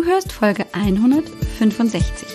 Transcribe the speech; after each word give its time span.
Du 0.00 0.06
hörst 0.06 0.32
Folge 0.32 0.64
165. 0.72 2.26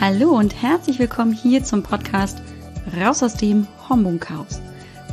Hallo 0.00 0.30
und 0.30 0.60
herzlich 0.60 0.98
willkommen 0.98 1.32
hier 1.32 1.62
zum 1.62 1.84
Podcast 1.84 2.42
Raus 3.00 3.22
aus 3.22 3.36
dem 3.36 3.68
Hormonchaos. 3.88 4.60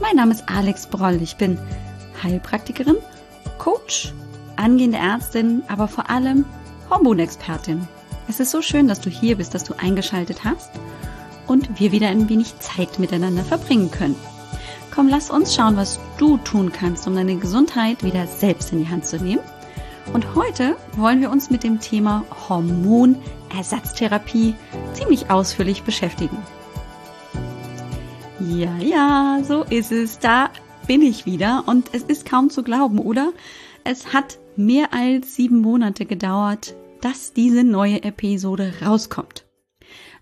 Mein 0.01 0.15
Name 0.15 0.31
ist 0.31 0.45
Alex 0.47 0.87
Broll. 0.87 1.21
Ich 1.21 1.35
bin 1.35 1.59
Heilpraktikerin, 2.23 2.95
Coach, 3.59 4.11
angehende 4.55 4.97
Ärztin, 4.97 5.61
aber 5.67 5.87
vor 5.87 6.09
allem 6.09 6.45
Hormonexpertin. 6.89 7.87
Es 8.27 8.39
ist 8.39 8.49
so 8.49 8.63
schön, 8.63 8.87
dass 8.87 8.99
du 8.99 9.11
hier 9.11 9.37
bist, 9.37 9.53
dass 9.53 9.65
du 9.65 9.75
eingeschaltet 9.77 10.45
hast 10.45 10.71
und 11.45 11.79
wir 11.79 11.91
wieder 11.91 12.07
ein 12.07 12.27
wenig 12.27 12.57
Zeit 12.57 12.97
miteinander 12.97 13.43
verbringen 13.43 13.91
können. 13.91 14.15
Komm, 14.89 15.09
lass 15.09 15.29
uns 15.29 15.53
schauen, 15.53 15.77
was 15.77 15.99
du 16.17 16.37
tun 16.37 16.71
kannst, 16.71 17.05
um 17.05 17.13
deine 17.13 17.35
Gesundheit 17.35 18.03
wieder 18.03 18.25
selbst 18.25 18.73
in 18.73 18.79
die 18.79 18.89
Hand 18.89 19.05
zu 19.05 19.17
nehmen. 19.17 19.43
Und 20.13 20.35
heute 20.35 20.75
wollen 20.95 21.21
wir 21.21 21.29
uns 21.29 21.49
mit 21.49 21.63
dem 21.63 21.79
Thema 21.79 22.25
Hormonersatztherapie 22.49 24.55
ziemlich 24.93 25.29
ausführlich 25.29 25.83
beschäftigen. 25.83 26.37
Ja, 28.39 28.77
ja, 28.77 29.39
so 29.43 29.63
ist 29.63 29.91
es. 29.91 30.19
Da 30.19 30.49
bin 30.87 31.01
ich 31.01 31.25
wieder 31.25 31.63
und 31.67 31.93
es 31.93 32.03
ist 32.03 32.25
kaum 32.25 32.49
zu 32.49 32.63
glauben, 32.63 32.99
oder? 32.99 33.33
Es 33.83 34.13
hat 34.13 34.39
mehr 34.55 34.93
als 34.93 35.35
sieben 35.35 35.61
Monate 35.61 36.05
gedauert, 36.05 36.75
dass 37.01 37.33
diese 37.33 37.63
neue 37.63 38.03
Episode 38.03 38.73
rauskommt. 38.85 39.45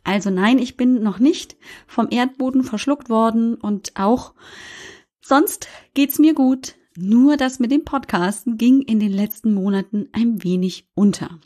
Also 0.04 0.30
nein, 0.30 0.60
ich 0.60 0.78
bin 0.78 1.02
noch 1.02 1.20
nicht 1.20 1.56
vom 1.88 2.08
Erdboden 2.10 2.64
verschluckt 2.64 3.10
worden 3.10 3.56
und 3.56 3.94
auch 3.96 4.34
sonst 5.22 5.68
geht's 5.94 6.20
mir 6.20 6.34
gut. 6.34 6.76
Nur 6.98 7.36
das 7.36 7.60
mit 7.60 7.72
dem 7.72 7.84
Podcasten 7.84 8.58
ging 8.58 8.82
in 8.82 9.00
den 9.00 9.12
letzten 9.12 9.54
Monaten 9.54 10.08
ein 10.14 10.44
wenig 10.44 10.88
unter. 10.96 11.40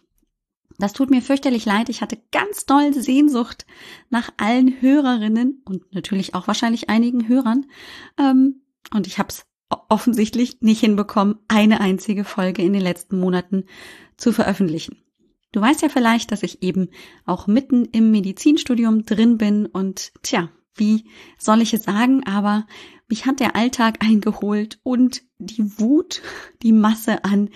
Das 0.77 0.94
tut 0.94 1.09
mir 1.09 1.21
fürchterlich 1.21 1.66
leid. 1.66 1.90
Ich 1.90 2.02
hatte 2.02 2.17
ganz 2.31 2.65
doll 2.65 2.93
Sehnsucht 2.93 3.65
nach 4.10 4.29
allen 4.38 4.79
Hörerinnen 4.82 5.62
und 5.65 5.93
natürlich 5.93 6.35
auch 6.35 6.48
wahrscheinlich 6.48 6.90
einigen 6.90 7.27
Hörern. 7.27 7.65
Ähm, 8.18 8.62
und 8.93 9.07
ich 9.07 9.18
habe 9.18 9.29
es 9.29 9.46
offensichtlich 9.90 10.62
nicht 10.62 10.79
hinbekommen, 10.79 11.40
eine 11.48 11.82
einzige 11.82 12.23
Folge 12.23 12.62
in 12.62 12.73
den 12.73 12.82
letzten 12.82 13.20
Monaten 13.20 13.66
zu 14.18 14.32
veröffentlichen. 14.32 14.98
Du 15.51 15.62
weißt 15.62 15.82
ja 15.82 15.90
vielleicht, 15.90 16.32
dass 16.32 16.43
ich 16.43 16.62
eben 16.62 16.90
auch 17.26 17.48
mitten 17.48 17.85
im 17.85 18.12
Medizinstudium 18.12 19.05
drin 19.05 19.38
bin 19.38 19.66
und 19.66 20.12
tja, 20.21 20.49
wie 20.75 21.05
soll 21.37 21.62
ich 21.62 21.73
es 21.73 21.84
sagen, 21.84 22.25
aber 22.25 22.65
mich 23.07 23.25
hat 23.25 23.39
der 23.39 23.55
Alltag 23.55 23.98
eingeholt 24.05 24.79
und 24.84 25.23
die 25.39 25.79
Wut, 25.79 26.21
die 26.61 26.73
Masse 26.73 27.23
an 27.23 27.49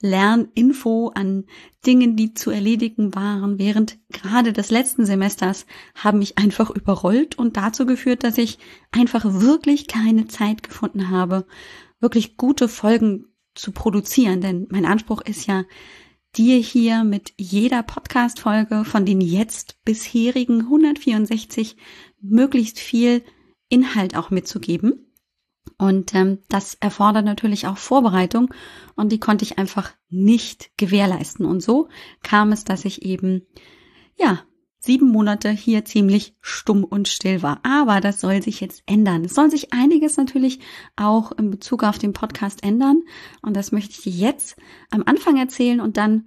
Lerninfo, 0.00 1.12
an 1.14 1.44
Dingen, 1.86 2.16
die 2.16 2.34
zu 2.34 2.50
erledigen 2.50 3.14
waren 3.14 3.58
während 3.58 3.98
gerade 4.10 4.52
des 4.52 4.70
letzten 4.70 5.06
Semesters, 5.06 5.66
haben 5.94 6.18
mich 6.18 6.38
einfach 6.38 6.70
überrollt 6.70 7.38
und 7.38 7.56
dazu 7.56 7.86
geführt, 7.86 8.24
dass 8.24 8.38
ich 8.38 8.58
einfach 8.90 9.24
wirklich 9.24 9.86
keine 9.86 10.26
Zeit 10.26 10.62
gefunden 10.62 11.10
habe, 11.10 11.46
wirklich 12.00 12.36
gute 12.36 12.68
Folgen 12.68 13.26
zu 13.54 13.72
produzieren. 13.72 14.40
Denn 14.40 14.66
mein 14.70 14.84
Anspruch 14.84 15.20
ist 15.20 15.46
ja, 15.46 15.64
dir 16.36 16.58
hier 16.58 17.04
mit 17.04 17.32
jeder 17.36 17.82
Podcast-Folge 17.82 18.84
von 18.84 19.06
den 19.06 19.20
jetzt 19.20 19.82
bisherigen 19.84 20.60
164 20.60 21.76
möglichst 22.20 22.78
viel 22.78 23.22
Inhalt 23.68 24.16
auch 24.16 24.30
mitzugeben. 24.30 25.04
Und 25.76 26.14
ähm, 26.14 26.38
das 26.48 26.74
erfordert 26.80 27.24
natürlich 27.24 27.66
auch 27.66 27.76
Vorbereitung 27.76 28.52
und 28.96 29.12
die 29.12 29.20
konnte 29.20 29.44
ich 29.44 29.58
einfach 29.58 29.92
nicht 30.08 30.70
gewährleisten. 30.76 31.46
Und 31.46 31.62
so 31.62 31.88
kam 32.22 32.52
es, 32.52 32.64
dass 32.64 32.84
ich 32.84 33.02
eben, 33.02 33.46
ja, 34.16 34.42
sieben 34.80 35.10
Monate 35.10 35.50
hier 35.50 35.84
ziemlich 35.84 36.36
stumm 36.40 36.84
und 36.84 37.08
still 37.08 37.42
war. 37.42 37.60
Aber 37.62 38.00
das 38.00 38.20
soll 38.20 38.42
sich 38.42 38.60
jetzt 38.60 38.82
ändern. 38.86 39.24
Es 39.24 39.34
soll 39.34 39.50
sich 39.50 39.72
einiges 39.72 40.16
natürlich 40.16 40.60
auch 40.96 41.32
in 41.32 41.50
Bezug 41.50 41.84
auf 41.84 41.98
den 41.98 42.12
Podcast 42.12 42.62
ändern. 42.62 43.02
Und 43.42 43.56
das 43.56 43.72
möchte 43.72 43.92
ich 43.92 44.02
dir 44.02 44.12
jetzt 44.12 44.56
am 44.90 45.02
Anfang 45.04 45.36
erzählen 45.36 45.80
und 45.80 45.96
dann 45.96 46.26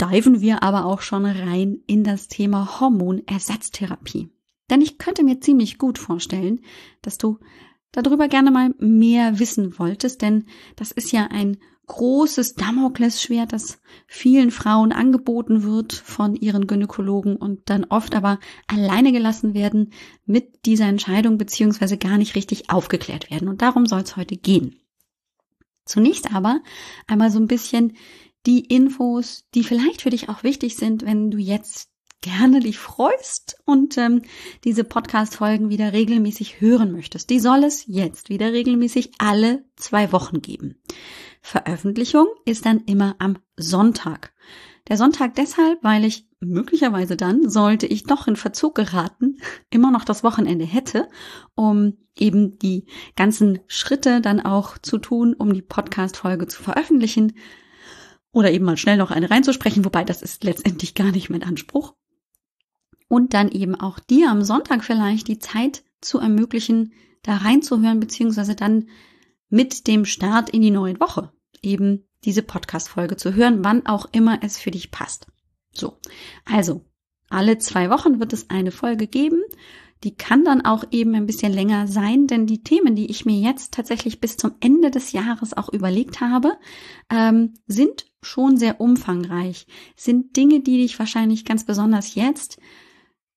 diven 0.00 0.40
wir 0.40 0.62
aber 0.62 0.84
auch 0.84 1.00
schon 1.00 1.24
rein 1.24 1.78
in 1.86 2.04
das 2.04 2.28
Thema 2.28 2.80
Hormonersatztherapie. 2.80 4.30
Denn 4.70 4.80
ich 4.80 4.98
könnte 4.98 5.22
mir 5.22 5.40
ziemlich 5.40 5.78
gut 5.78 5.98
vorstellen, 5.98 6.60
dass 7.02 7.18
du 7.18 7.38
darüber 7.92 8.28
gerne 8.28 8.50
mal 8.50 8.74
mehr 8.78 9.38
wissen 9.38 9.78
wolltest, 9.78 10.22
denn 10.22 10.46
das 10.76 10.92
ist 10.92 11.12
ja 11.12 11.28
ein 11.30 11.58
großes 11.86 12.54
Damoklesschwert, 12.54 13.52
das 13.52 13.80
vielen 14.06 14.50
Frauen 14.50 14.92
angeboten 14.92 15.62
wird 15.62 15.92
von 15.92 16.34
ihren 16.34 16.66
Gynäkologen 16.66 17.36
und 17.36 17.70
dann 17.70 17.84
oft 17.84 18.14
aber 18.14 18.40
alleine 18.66 19.12
gelassen 19.12 19.54
werden 19.54 19.92
mit 20.24 20.66
dieser 20.66 20.86
Entscheidung 20.86 21.38
beziehungsweise 21.38 21.96
gar 21.96 22.18
nicht 22.18 22.34
richtig 22.34 22.70
aufgeklärt 22.70 23.30
werden. 23.30 23.48
Und 23.48 23.62
darum 23.62 23.86
soll 23.86 24.00
es 24.00 24.16
heute 24.16 24.36
gehen. 24.36 24.80
Zunächst 25.84 26.34
aber 26.34 26.60
einmal 27.06 27.30
so 27.30 27.38
ein 27.38 27.46
bisschen 27.46 27.96
die 28.46 28.60
Infos, 28.64 29.44
die 29.54 29.62
vielleicht 29.62 30.02
für 30.02 30.10
dich 30.10 30.28
auch 30.28 30.42
wichtig 30.42 30.76
sind, 30.76 31.04
wenn 31.04 31.30
du 31.30 31.38
jetzt 31.38 31.88
gerne 32.20 32.60
dich 32.60 32.78
freust 32.78 33.56
und 33.64 33.96
ähm, 33.98 34.22
diese 34.64 34.84
Podcast-Folgen 34.84 35.68
wieder 35.68 35.92
regelmäßig 35.92 36.60
hören 36.60 36.92
möchtest. 36.92 37.30
Die 37.30 37.40
soll 37.40 37.64
es 37.64 37.84
jetzt 37.86 38.28
wieder 38.28 38.52
regelmäßig 38.52 39.12
alle 39.18 39.64
zwei 39.76 40.12
Wochen 40.12 40.40
geben. 40.40 40.76
Veröffentlichung 41.42 42.26
ist 42.44 42.66
dann 42.66 42.80
immer 42.86 43.14
am 43.18 43.38
Sonntag. 43.56 44.32
Der 44.88 44.96
Sonntag 44.96 45.34
deshalb, 45.34 45.82
weil 45.82 46.04
ich 46.04 46.28
möglicherweise 46.40 47.16
dann, 47.16 47.48
sollte 47.48 47.86
ich 47.86 48.04
doch 48.04 48.26
in 48.26 48.36
Verzug 48.36 48.74
geraten, 48.74 49.38
immer 49.70 49.90
noch 49.90 50.04
das 50.04 50.24
Wochenende 50.24 50.64
hätte, 50.64 51.08
um 51.54 51.96
eben 52.16 52.58
die 52.58 52.86
ganzen 53.14 53.60
Schritte 53.66 54.20
dann 54.20 54.40
auch 54.40 54.78
zu 54.78 54.98
tun, 54.98 55.34
um 55.34 55.52
die 55.52 55.62
Podcast-Folge 55.62 56.46
zu 56.46 56.62
veröffentlichen 56.62 57.34
oder 58.32 58.50
eben 58.50 58.64
mal 58.64 58.76
schnell 58.76 58.96
noch 58.96 59.10
eine 59.10 59.30
reinzusprechen, 59.30 59.84
wobei 59.84 60.04
das 60.04 60.22
ist 60.22 60.44
letztendlich 60.44 60.94
gar 60.94 61.10
nicht 61.10 61.30
mein 61.30 61.42
Anspruch 61.42 61.94
und 63.08 63.34
dann 63.34 63.50
eben 63.50 63.74
auch 63.74 63.98
dir 63.98 64.30
am 64.30 64.42
Sonntag 64.42 64.84
vielleicht 64.84 65.28
die 65.28 65.38
Zeit 65.38 65.84
zu 66.00 66.18
ermöglichen, 66.18 66.92
da 67.22 67.36
reinzuhören, 67.36 68.00
beziehungsweise 68.00 68.54
dann 68.54 68.88
mit 69.48 69.86
dem 69.86 70.04
Start 70.04 70.50
in 70.50 70.62
die 70.62 70.70
neue 70.70 70.98
Woche 71.00 71.32
eben 71.62 72.04
diese 72.24 72.42
Podcast-Folge 72.42 73.16
zu 73.16 73.34
hören, 73.34 73.64
wann 73.64 73.86
auch 73.86 74.06
immer 74.12 74.40
es 74.42 74.58
für 74.58 74.70
dich 74.70 74.90
passt. 74.90 75.26
So. 75.72 75.98
Also, 76.44 76.84
alle 77.28 77.58
zwei 77.58 77.90
Wochen 77.90 78.20
wird 78.20 78.32
es 78.32 78.50
eine 78.50 78.70
Folge 78.72 79.06
geben. 79.06 79.42
Die 80.04 80.14
kann 80.14 80.44
dann 80.44 80.64
auch 80.64 80.84
eben 80.90 81.14
ein 81.14 81.26
bisschen 81.26 81.52
länger 81.52 81.86
sein, 81.86 82.26
denn 82.26 82.46
die 82.46 82.62
Themen, 82.62 82.94
die 82.94 83.10
ich 83.10 83.24
mir 83.24 83.38
jetzt 83.38 83.72
tatsächlich 83.72 84.20
bis 84.20 84.36
zum 84.36 84.52
Ende 84.60 84.90
des 84.90 85.12
Jahres 85.12 85.56
auch 85.56 85.72
überlegt 85.72 86.20
habe, 86.20 86.52
ähm, 87.10 87.54
sind 87.66 88.06
schon 88.20 88.58
sehr 88.58 88.80
umfangreich, 88.80 89.66
sind 89.96 90.36
Dinge, 90.36 90.60
die 90.60 90.78
dich 90.78 90.98
wahrscheinlich 90.98 91.44
ganz 91.44 91.64
besonders 91.64 92.14
jetzt 92.14 92.58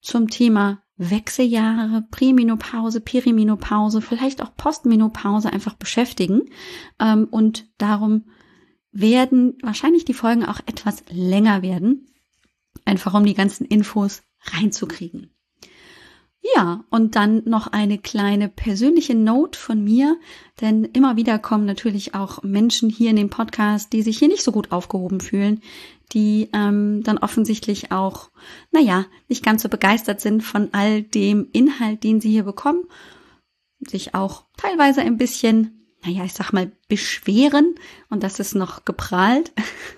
zum 0.02 0.30
Thema 0.30 0.82
Wechseljahre, 0.98 2.04
Prämenopause, 2.12 3.00
Perimenopause, 3.00 4.02
vielleicht 4.02 4.44
auch 4.44 4.56
Postmenopause 4.56 5.52
einfach 5.52 5.76
beschäftigen. 5.76 6.50
Ähm, 7.00 7.28
und 7.32 7.68
darum 7.78 8.26
werden 8.92 9.58
wahrscheinlich 9.62 10.06
die 10.06 10.14
Folgen 10.14 10.46
auch 10.46 10.60
etwas 10.66 11.04
länger 11.10 11.62
werden, 11.62 12.08
einfach 12.86 13.14
um 13.14 13.26
die 13.26 13.34
ganzen 13.34 13.66
Infos 13.66 14.24
reinzukriegen. 14.44 15.32
Ja, 16.56 16.86
und 16.90 17.16
dann 17.16 17.44
noch 17.46 17.68
eine 17.68 17.98
kleine 17.98 18.48
persönliche 18.48 19.14
Note 19.14 19.60
von 19.60 19.84
mir, 19.84 20.18
denn 20.62 20.86
immer 20.86 21.18
wieder 21.18 21.38
kommen 21.38 21.66
natürlich 21.66 22.16
auch 22.16 22.44
Menschen 22.44 22.90
hier 22.90 23.10
in 23.10 23.18
den 23.18 23.30
Podcast, 23.30 23.92
die 23.92 24.02
sich 24.02 24.18
hier 24.20 24.30
nicht 24.30 24.44
so 24.44 24.52
gut 24.52 24.72
aufgehoben 24.72 25.20
fühlen, 25.20 25.62
die 26.12 26.50
ähm, 26.54 27.04
dann 27.04 27.18
offensichtlich 27.18 27.92
auch, 27.92 28.32
naja, 28.72 29.06
nicht 29.28 29.44
ganz 29.44 29.62
so 29.62 29.70
begeistert 29.70 30.22
sind 30.22 30.42
von 30.42 30.70
all 30.74 31.04
dem 31.04 31.48
Inhalt, 31.52 32.04
den 32.04 32.20
sie 32.20 32.30
hier 32.32 32.44
bekommen, 32.44 32.84
sich 33.80 34.16
auch 34.16 34.46
teilweise 34.58 35.02
ein 35.02 35.18
bisschen, 35.18 35.86
naja, 36.04 36.24
ich 36.26 36.34
sag 36.34 36.52
mal, 36.52 36.72
beschweren, 36.88 37.76
und 38.10 38.24
das 38.24 38.40
ist 38.40 38.56
noch 38.56 38.86
geprahlt, 38.86 39.52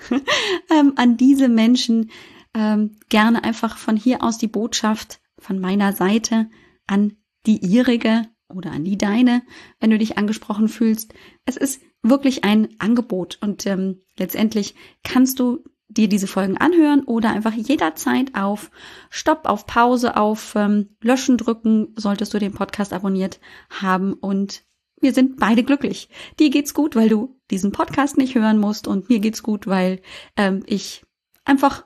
ähm, 0.70 0.94
an 0.96 1.18
diese 1.18 1.48
Menschen 1.48 2.12
ähm, 2.54 2.98
gerne 3.10 3.44
einfach 3.44 3.78
von 3.78 3.96
hier 3.96 4.24
aus 4.24 4.38
die 4.38 4.48
Botschaft 4.48 5.22
von 5.38 5.60
meiner 5.60 5.94
Seite 5.94 6.50
an 6.88 7.18
die 7.46 7.58
ihrige 7.66 8.28
oder 8.50 8.72
an 8.72 8.84
die 8.84 8.98
deine, 8.98 9.44
wenn 9.80 9.90
du 9.90 9.98
dich 9.98 10.18
angesprochen 10.18 10.68
fühlst. 10.68 11.14
Es 11.46 11.58
ist 11.58 11.82
wirklich 12.04 12.44
ein 12.44 12.70
Angebot. 12.80 13.38
Und 13.42 13.66
ähm, 13.66 14.02
letztendlich 14.18 14.76
kannst 15.04 15.40
du 15.40 15.64
dir 15.94 16.08
diese 16.08 16.28
Folgen 16.28 16.58
anhören 16.58 17.04
oder 17.04 17.32
einfach 17.32 17.54
jederzeit 17.54 18.36
auf 18.36 18.72
Stopp, 19.10 19.46
auf 19.46 19.66
Pause, 19.66 20.18
auf 20.18 20.54
ähm, 20.56 20.90
Löschen 21.02 21.38
drücken, 21.38 21.94
solltest 21.96 22.34
du 22.34 22.40
den 22.40 22.54
Podcast 22.54 22.94
abonniert 22.94 23.40
haben 23.70 24.14
und 24.14 24.64
wir 25.00 25.14
sind 25.14 25.38
beide 25.38 25.64
glücklich. 25.64 26.10
Dir 26.40 26.50
geht's 26.50 26.74
gut, 26.74 26.96
weil 26.96 27.10
du 27.10 27.40
diesen 27.50 27.72
Podcast 27.72 28.18
nicht 28.18 28.36
hören 28.36 28.60
musst 28.60 28.88
und 28.88 29.10
mir 29.10 29.20
geht's 29.20 29.44
gut, 29.44 29.68
weil 29.68 30.02
ähm, 30.38 30.64
ich 30.68 31.04
einfach 31.44 31.86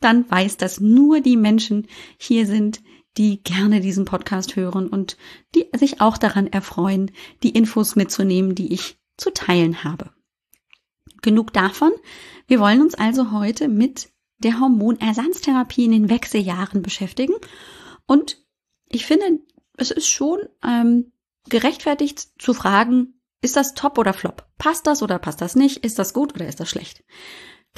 dann 0.00 0.28
weiß, 0.30 0.56
dass 0.56 0.80
nur 0.80 1.20
die 1.20 1.36
Menschen 1.36 1.86
hier 2.18 2.46
sind, 2.46 2.82
die 3.16 3.42
gerne 3.42 3.80
diesen 3.80 4.06
Podcast 4.06 4.56
hören 4.56 4.88
und 4.88 5.16
die 5.54 5.66
sich 5.76 6.00
auch 6.00 6.18
daran 6.18 6.46
erfreuen, 6.46 7.10
die 7.42 7.50
Infos 7.50 7.96
mitzunehmen, 7.96 8.54
die 8.54 8.72
ich 8.72 8.98
zu 9.16 9.30
teilen 9.30 9.84
habe. 9.84 10.13
Genug 11.24 11.54
davon. 11.54 11.90
Wir 12.46 12.60
wollen 12.60 12.82
uns 12.82 12.94
also 12.94 13.32
heute 13.32 13.68
mit 13.68 14.10
der 14.36 14.60
Hormonersatztherapie 14.60 15.86
in 15.86 15.92
den 15.92 16.10
Wechseljahren 16.10 16.82
beschäftigen. 16.82 17.32
Und 18.06 18.44
ich 18.90 19.06
finde, 19.06 19.40
es 19.78 19.90
ist 19.90 20.06
schon 20.06 20.38
ähm, 20.62 21.12
gerechtfertigt 21.48 22.28
zu 22.38 22.52
fragen, 22.52 23.14
ist 23.40 23.56
das 23.56 23.72
top 23.72 23.96
oder 23.96 24.12
flop? 24.12 24.46
Passt 24.58 24.86
das 24.86 25.02
oder 25.02 25.18
passt 25.18 25.40
das 25.40 25.56
nicht? 25.56 25.78
Ist 25.78 25.98
das 25.98 26.12
gut 26.12 26.34
oder 26.34 26.46
ist 26.46 26.60
das 26.60 26.68
schlecht? 26.68 27.02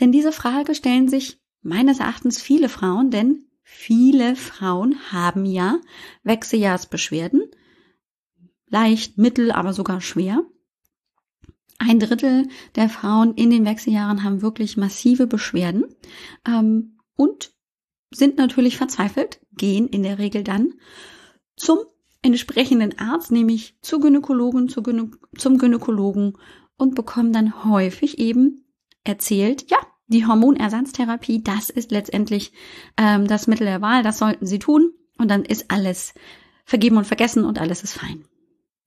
Denn 0.00 0.10
diese 0.10 0.32
Frage 0.32 0.74
stellen 0.74 1.08
sich 1.08 1.40
meines 1.62 2.00
Erachtens 2.00 2.42
viele 2.42 2.68
Frauen, 2.68 3.12
denn 3.12 3.46
viele 3.62 4.34
Frauen 4.34 4.96
haben 5.12 5.44
ja 5.44 5.78
Wechseljahrsbeschwerden. 6.24 7.48
Leicht, 8.66 9.18
mittel, 9.18 9.52
aber 9.52 9.72
sogar 9.72 10.00
schwer. 10.00 10.42
Ein 11.78 12.00
Drittel 12.00 12.48
der 12.74 12.88
Frauen 12.88 13.34
in 13.34 13.50
den 13.50 13.64
Wechseljahren 13.64 14.24
haben 14.24 14.42
wirklich 14.42 14.76
massive 14.76 15.26
Beschwerden 15.26 15.84
ähm, 16.46 16.98
und 17.16 17.52
sind 18.10 18.38
natürlich 18.38 18.76
verzweifelt, 18.76 19.40
gehen 19.52 19.86
in 19.88 20.02
der 20.02 20.18
Regel 20.18 20.42
dann 20.42 20.74
zum 21.56 21.78
entsprechenden 22.22 22.98
Arzt, 22.98 23.30
nämlich 23.30 23.76
zu 23.82 24.00
Gynäkologen, 24.00 24.68
zu 24.68 24.82
Gynä 24.82 25.10
zum 25.36 25.58
Gynäkologen 25.58 26.38
und 26.76 26.94
bekommen 26.94 27.32
dann 27.32 27.64
häufig 27.64 28.18
eben 28.18 28.64
erzählt, 29.04 29.70
ja, 29.70 29.78
die 30.08 30.26
Hormonersatztherapie, 30.26 31.42
das 31.42 31.70
ist 31.70 31.90
letztendlich 31.90 32.52
ähm, 32.96 33.26
das 33.26 33.46
Mittel 33.46 33.66
der 33.66 33.80
Wahl, 33.82 34.02
das 34.02 34.18
sollten 34.18 34.46
Sie 34.46 34.58
tun 34.58 34.92
und 35.18 35.30
dann 35.30 35.44
ist 35.44 35.70
alles 35.70 36.14
vergeben 36.64 36.96
und 36.96 37.06
vergessen 37.06 37.44
und 37.44 37.60
alles 37.60 37.82
ist 37.82 37.94
fein. 37.94 38.24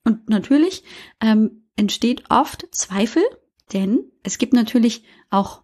Und 0.05 0.29
natürlich 0.29 0.83
ähm, 1.21 1.68
entsteht 1.79 2.25
oft 2.29 2.67
Zweifel, 2.71 3.23
denn 3.71 4.03
es 4.21 4.37
gibt 4.37 4.53
natürlich 4.53 5.05
auch 5.29 5.63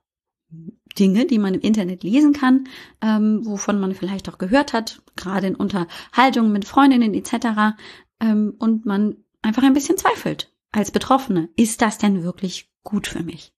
Dinge, 0.98 1.26
die 1.26 1.40
man 1.40 1.54
im 1.54 1.60
Internet 1.60 2.04
lesen 2.04 2.32
kann, 2.32 2.70
ähm, 3.02 3.42
wovon 3.46 3.82
man 3.82 3.94
vielleicht 3.94 4.30
auch 4.30 4.38
gehört 4.38 4.72
hat, 4.72 5.02
gerade 5.18 5.48
in 5.48 5.56
Unterhaltungen 5.56 6.54
mit 6.54 6.64
Freundinnen 6.64 7.14
etc. 7.14 7.76
Ähm, 8.22 8.56
und 8.58 8.86
man 8.86 9.18
einfach 9.42 9.64
ein 9.64 9.74
bisschen 9.74 9.98
zweifelt 9.98 10.54
als 10.72 10.92
Betroffene. 10.92 11.50
Ist 11.58 11.82
das 11.82 11.98
denn 11.98 12.24
wirklich 12.24 12.72
gut 12.84 13.08
für 13.08 13.22
mich? 13.22 13.54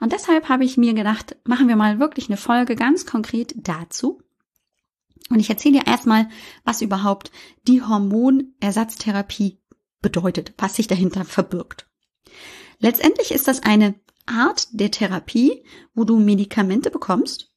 Und 0.00 0.12
deshalb 0.12 0.48
habe 0.48 0.64
ich 0.64 0.76
mir 0.76 0.94
gedacht, 0.94 1.36
machen 1.44 1.68
wir 1.68 1.76
mal 1.76 2.00
wirklich 2.00 2.28
eine 2.28 2.36
Folge 2.36 2.74
ganz 2.74 3.06
konkret 3.06 3.54
dazu. 3.56 4.20
Und 5.30 5.38
ich 5.38 5.48
erzähle 5.48 5.78
dir 5.78 5.86
erstmal, 5.86 6.28
was 6.64 6.82
überhaupt 6.82 7.30
die 7.66 7.82
Hormonersatztherapie 7.82 9.60
bedeutet, 10.04 10.52
was 10.58 10.76
sich 10.76 10.86
dahinter 10.86 11.24
verbirgt. 11.24 11.88
Letztendlich 12.78 13.32
ist 13.32 13.48
das 13.48 13.62
eine 13.62 13.94
Art 14.26 14.68
der 14.72 14.90
Therapie, 14.90 15.64
wo 15.94 16.04
du 16.04 16.18
Medikamente 16.18 16.90
bekommst, 16.90 17.50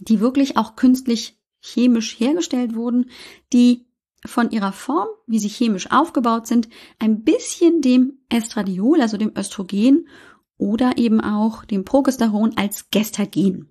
die 0.00 0.20
wirklich 0.20 0.56
auch 0.56 0.74
künstlich 0.74 1.38
chemisch 1.60 2.18
hergestellt 2.18 2.74
wurden, 2.74 3.10
die 3.52 3.86
von 4.24 4.50
ihrer 4.50 4.72
Form, 4.72 5.08
wie 5.26 5.38
sie 5.38 5.48
chemisch 5.48 5.90
aufgebaut 5.90 6.46
sind, 6.46 6.70
ein 6.98 7.24
bisschen 7.24 7.82
dem 7.82 8.20
Estradiol, 8.30 9.02
also 9.02 9.18
dem 9.18 9.32
Östrogen 9.36 10.08
oder 10.56 10.96
eben 10.96 11.20
auch 11.20 11.66
dem 11.66 11.84
Progesteron 11.84 12.56
als 12.56 12.88
Gestagen 12.90 13.68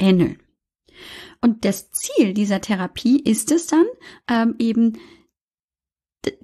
ähneln. 0.00 0.38
Und 1.40 1.64
das 1.64 1.90
Ziel 1.92 2.34
dieser 2.34 2.60
Therapie 2.60 3.20
ist 3.20 3.52
es 3.52 3.68
dann, 3.68 3.86
ähm, 4.28 4.56
eben 4.58 4.98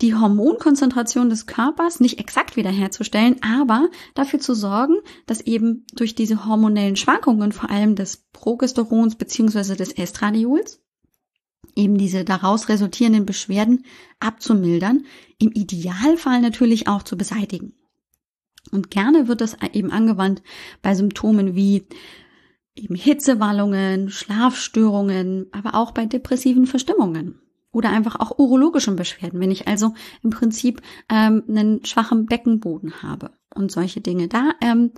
die 0.00 0.14
Hormonkonzentration 0.14 1.30
des 1.30 1.46
Körpers 1.46 2.00
nicht 2.00 2.18
exakt 2.18 2.56
wiederherzustellen, 2.56 3.36
aber 3.42 3.88
dafür 4.14 4.40
zu 4.40 4.54
sorgen, 4.54 4.96
dass 5.26 5.40
eben 5.40 5.84
durch 5.94 6.14
diese 6.14 6.46
hormonellen 6.46 6.96
Schwankungen, 6.96 7.52
vor 7.52 7.70
allem 7.70 7.94
des 7.94 8.24
Progesterons 8.32 9.16
beziehungsweise 9.16 9.76
des 9.76 9.92
Estradiols, 9.92 10.80
eben 11.76 11.98
diese 11.98 12.24
daraus 12.24 12.68
resultierenden 12.68 13.26
Beschwerden 13.26 13.84
abzumildern, 14.18 15.04
im 15.38 15.52
Idealfall 15.52 16.40
natürlich 16.40 16.88
auch 16.88 17.02
zu 17.02 17.16
beseitigen. 17.16 17.74
Und 18.72 18.90
gerne 18.90 19.28
wird 19.28 19.40
das 19.40 19.56
eben 19.72 19.90
angewandt 19.90 20.42
bei 20.82 20.94
Symptomen 20.94 21.54
wie 21.54 21.86
eben 22.74 22.94
Hitzewallungen, 22.94 24.10
Schlafstörungen, 24.10 25.46
aber 25.52 25.74
auch 25.74 25.92
bei 25.92 26.06
depressiven 26.06 26.66
Verstimmungen 26.66 27.40
oder 27.72 27.90
einfach 27.90 28.18
auch 28.18 28.38
urologischen 28.38 28.96
Beschwerden, 28.96 29.40
wenn 29.40 29.50
ich 29.50 29.68
also 29.68 29.94
im 30.22 30.30
Prinzip 30.30 30.82
ähm, 31.08 31.42
einen 31.48 31.84
schwachen 31.84 32.26
Beckenboden 32.26 33.02
habe 33.02 33.30
und 33.54 33.70
solche 33.70 34.00
Dinge. 34.00 34.28
Da 34.28 34.52
ähm, 34.60 34.92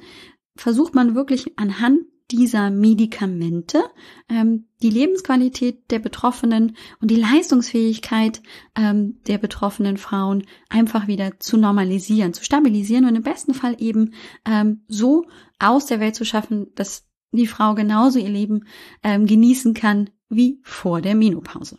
versucht 0.56 0.94
man 0.94 1.14
wirklich 1.14 1.58
anhand 1.58 2.00
dieser 2.30 2.70
Medikamente 2.70 3.82
ähm, 4.28 4.66
die 4.82 4.90
Lebensqualität 4.90 5.90
der 5.90 5.98
Betroffenen 5.98 6.76
und 7.00 7.10
die 7.10 7.16
Leistungsfähigkeit 7.16 8.42
ähm, 8.74 9.20
der 9.26 9.38
betroffenen 9.38 9.98
Frauen 9.98 10.44
einfach 10.70 11.06
wieder 11.06 11.38
zu 11.40 11.58
normalisieren, 11.58 12.32
zu 12.32 12.42
stabilisieren 12.42 13.04
und 13.04 13.16
im 13.16 13.22
besten 13.22 13.54
Fall 13.54 13.76
eben 13.78 14.14
ähm, 14.46 14.82
so 14.88 15.26
aus 15.58 15.86
der 15.86 16.00
Welt 16.00 16.14
zu 16.14 16.24
schaffen, 16.24 16.68
dass 16.74 17.06
die 17.32 17.46
Frau 17.46 17.74
genauso 17.74 18.18
ihr 18.18 18.28
Leben 18.28 18.66
ähm, 19.02 19.26
genießen 19.26 19.74
kann 19.74 20.10
wie 20.28 20.60
vor 20.62 21.02
der 21.02 21.14
Menopause. 21.14 21.78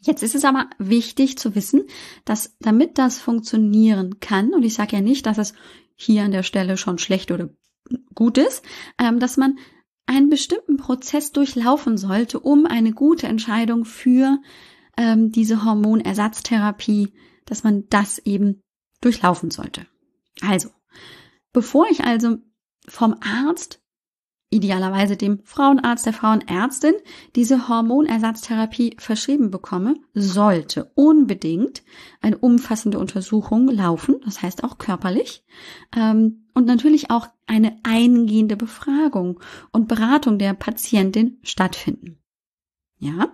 Jetzt 0.00 0.22
ist 0.22 0.34
es 0.34 0.44
aber 0.44 0.70
wichtig 0.78 1.38
zu 1.38 1.54
wissen, 1.54 1.84
dass 2.24 2.56
damit 2.60 2.98
das 2.98 3.18
funktionieren 3.18 4.18
kann, 4.20 4.54
und 4.54 4.62
ich 4.62 4.74
sage 4.74 4.96
ja 4.96 5.02
nicht, 5.02 5.26
dass 5.26 5.38
es 5.38 5.52
hier 5.94 6.22
an 6.22 6.30
der 6.30 6.42
Stelle 6.42 6.76
schon 6.76 6.98
schlecht 6.98 7.30
oder 7.30 7.50
gut 8.14 8.38
ist, 8.38 8.64
ähm, 8.98 9.18
dass 9.20 9.36
man 9.36 9.58
einen 10.06 10.30
bestimmten 10.30 10.76
Prozess 10.76 11.32
durchlaufen 11.32 11.98
sollte, 11.98 12.40
um 12.40 12.66
eine 12.66 12.92
gute 12.92 13.26
Entscheidung 13.26 13.84
für 13.84 14.38
ähm, 14.96 15.30
diese 15.30 15.64
Hormonersatztherapie, 15.64 17.12
dass 17.44 17.62
man 17.62 17.84
das 17.90 18.18
eben 18.18 18.62
durchlaufen 19.00 19.50
sollte. 19.50 19.86
Also, 20.40 20.70
bevor 21.52 21.86
ich 21.90 22.04
also 22.04 22.38
vom 22.88 23.16
Arzt 23.20 23.79
idealerweise 24.50 25.16
dem 25.16 25.40
Frauenarzt, 25.44 26.06
der 26.06 26.12
Frauenärztin, 26.12 26.94
diese 27.36 27.68
Hormonersatztherapie 27.68 28.96
verschrieben 28.98 29.50
bekomme, 29.50 29.94
sollte 30.12 30.90
unbedingt 30.94 31.82
eine 32.20 32.36
umfassende 32.36 32.98
Untersuchung 32.98 33.68
laufen, 33.68 34.16
das 34.24 34.42
heißt 34.42 34.64
auch 34.64 34.78
körperlich, 34.78 35.44
ähm, 35.96 36.46
und 36.52 36.66
natürlich 36.66 37.10
auch 37.10 37.28
eine 37.46 37.78
eingehende 37.84 38.56
Befragung 38.56 39.40
und 39.72 39.88
Beratung 39.88 40.38
der 40.38 40.54
Patientin 40.54 41.38
stattfinden. 41.42 42.18
Ja, 42.98 43.32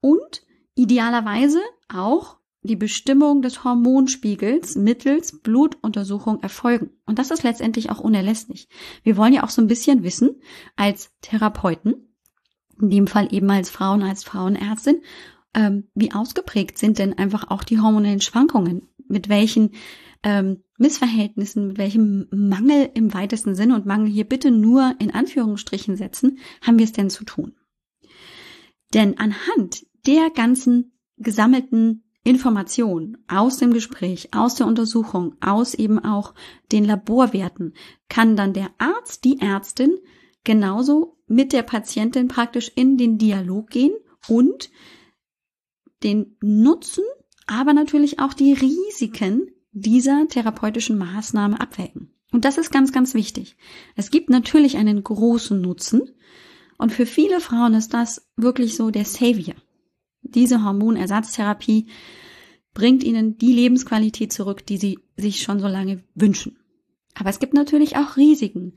und 0.00 0.42
idealerweise 0.74 1.60
auch 1.94 2.35
die 2.66 2.76
Bestimmung 2.76 3.42
des 3.42 3.64
Hormonspiegels 3.64 4.76
mittels 4.76 5.40
Blutuntersuchung 5.40 6.42
erfolgen. 6.42 6.90
Und 7.06 7.18
das 7.18 7.30
ist 7.30 7.42
letztendlich 7.42 7.90
auch 7.90 8.00
unerlässlich. 8.00 8.68
Wir 9.02 9.16
wollen 9.16 9.32
ja 9.32 9.44
auch 9.44 9.50
so 9.50 9.62
ein 9.62 9.68
bisschen 9.68 10.02
wissen, 10.02 10.40
als 10.76 11.10
Therapeuten, 11.22 12.14
in 12.80 12.90
dem 12.90 13.06
Fall 13.06 13.32
eben 13.32 13.50
als 13.50 13.70
Frauen, 13.70 14.02
als 14.02 14.24
Frauenärztin, 14.24 15.00
ähm, 15.54 15.88
wie 15.94 16.12
ausgeprägt 16.12 16.78
sind 16.78 16.98
denn 16.98 17.18
einfach 17.18 17.50
auch 17.50 17.64
die 17.64 17.80
hormonellen 17.80 18.20
Schwankungen? 18.20 18.88
Mit 19.08 19.28
welchen 19.28 19.70
ähm, 20.22 20.64
Missverhältnissen, 20.78 21.68
mit 21.68 21.78
welchem 21.78 22.26
Mangel 22.30 22.90
im 22.94 23.14
weitesten 23.14 23.54
Sinne 23.54 23.74
und 23.74 23.86
Mangel 23.86 24.08
hier 24.08 24.24
bitte 24.24 24.50
nur 24.50 24.94
in 24.98 25.12
Anführungsstrichen 25.12 25.96
setzen, 25.96 26.38
haben 26.60 26.78
wir 26.78 26.84
es 26.84 26.92
denn 26.92 27.10
zu 27.10 27.24
tun? 27.24 27.54
Denn 28.92 29.18
anhand 29.18 29.86
der 30.06 30.30
ganzen 30.30 30.92
gesammelten 31.16 32.05
Information 32.26 33.18
aus 33.28 33.58
dem 33.58 33.72
Gespräch, 33.72 34.34
aus 34.34 34.56
der 34.56 34.66
Untersuchung, 34.66 35.36
aus 35.40 35.74
eben 35.74 36.00
auch 36.00 36.34
den 36.72 36.84
Laborwerten 36.84 37.72
kann 38.08 38.34
dann 38.34 38.52
der 38.52 38.70
Arzt, 38.78 39.24
die 39.24 39.40
Ärztin 39.40 39.96
genauso 40.42 41.18
mit 41.28 41.52
der 41.52 41.62
Patientin 41.62 42.26
praktisch 42.26 42.72
in 42.74 42.96
den 42.98 43.16
Dialog 43.18 43.70
gehen 43.70 43.94
und 44.26 44.70
den 46.02 46.36
Nutzen, 46.40 47.04
aber 47.46 47.72
natürlich 47.72 48.18
auch 48.18 48.34
die 48.34 48.54
Risiken 48.54 49.52
dieser 49.70 50.26
therapeutischen 50.26 50.98
Maßnahme 50.98 51.60
abwägen. 51.60 52.12
Und 52.32 52.44
das 52.44 52.58
ist 52.58 52.72
ganz, 52.72 52.92
ganz 52.92 53.14
wichtig. 53.14 53.56
Es 53.94 54.10
gibt 54.10 54.30
natürlich 54.30 54.76
einen 54.76 55.04
großen 55.04 55.60
Nutzen 55.60 56.10
und 56.76 56.92
für 56.92 57.06
viele 57.06 57.38
Frauen 57.38 57.74
ist 57.74 57.94
das 57.94 58.28
wirklich 58.36 58.74
so 58.74 58.90
der 58.90 59.04
Savior. 59.04 59.54
Diese 60.30 60.64
Hormonersatztherapie 60.64 61.86
bringt 62.74 63.04
ihnen 63.04 63.38
die 63.38 63.52
Lebensqualität 63.52 64.32
zurück, 64.32 64.66
die 64.66 64.76
sie 64.76 64.98
sich 65.16 65.42
schon 65.42 65.60
so 65.60 65.66
lange 65.66 66.02
wünschen. 66.14 66.58
Aber 67.14 67.30
es 67.30 67.38
gibt 67.38 67.54
natürlich 67.54 67.96
auch 67.96 68.16
Risiken, 68.16 68.74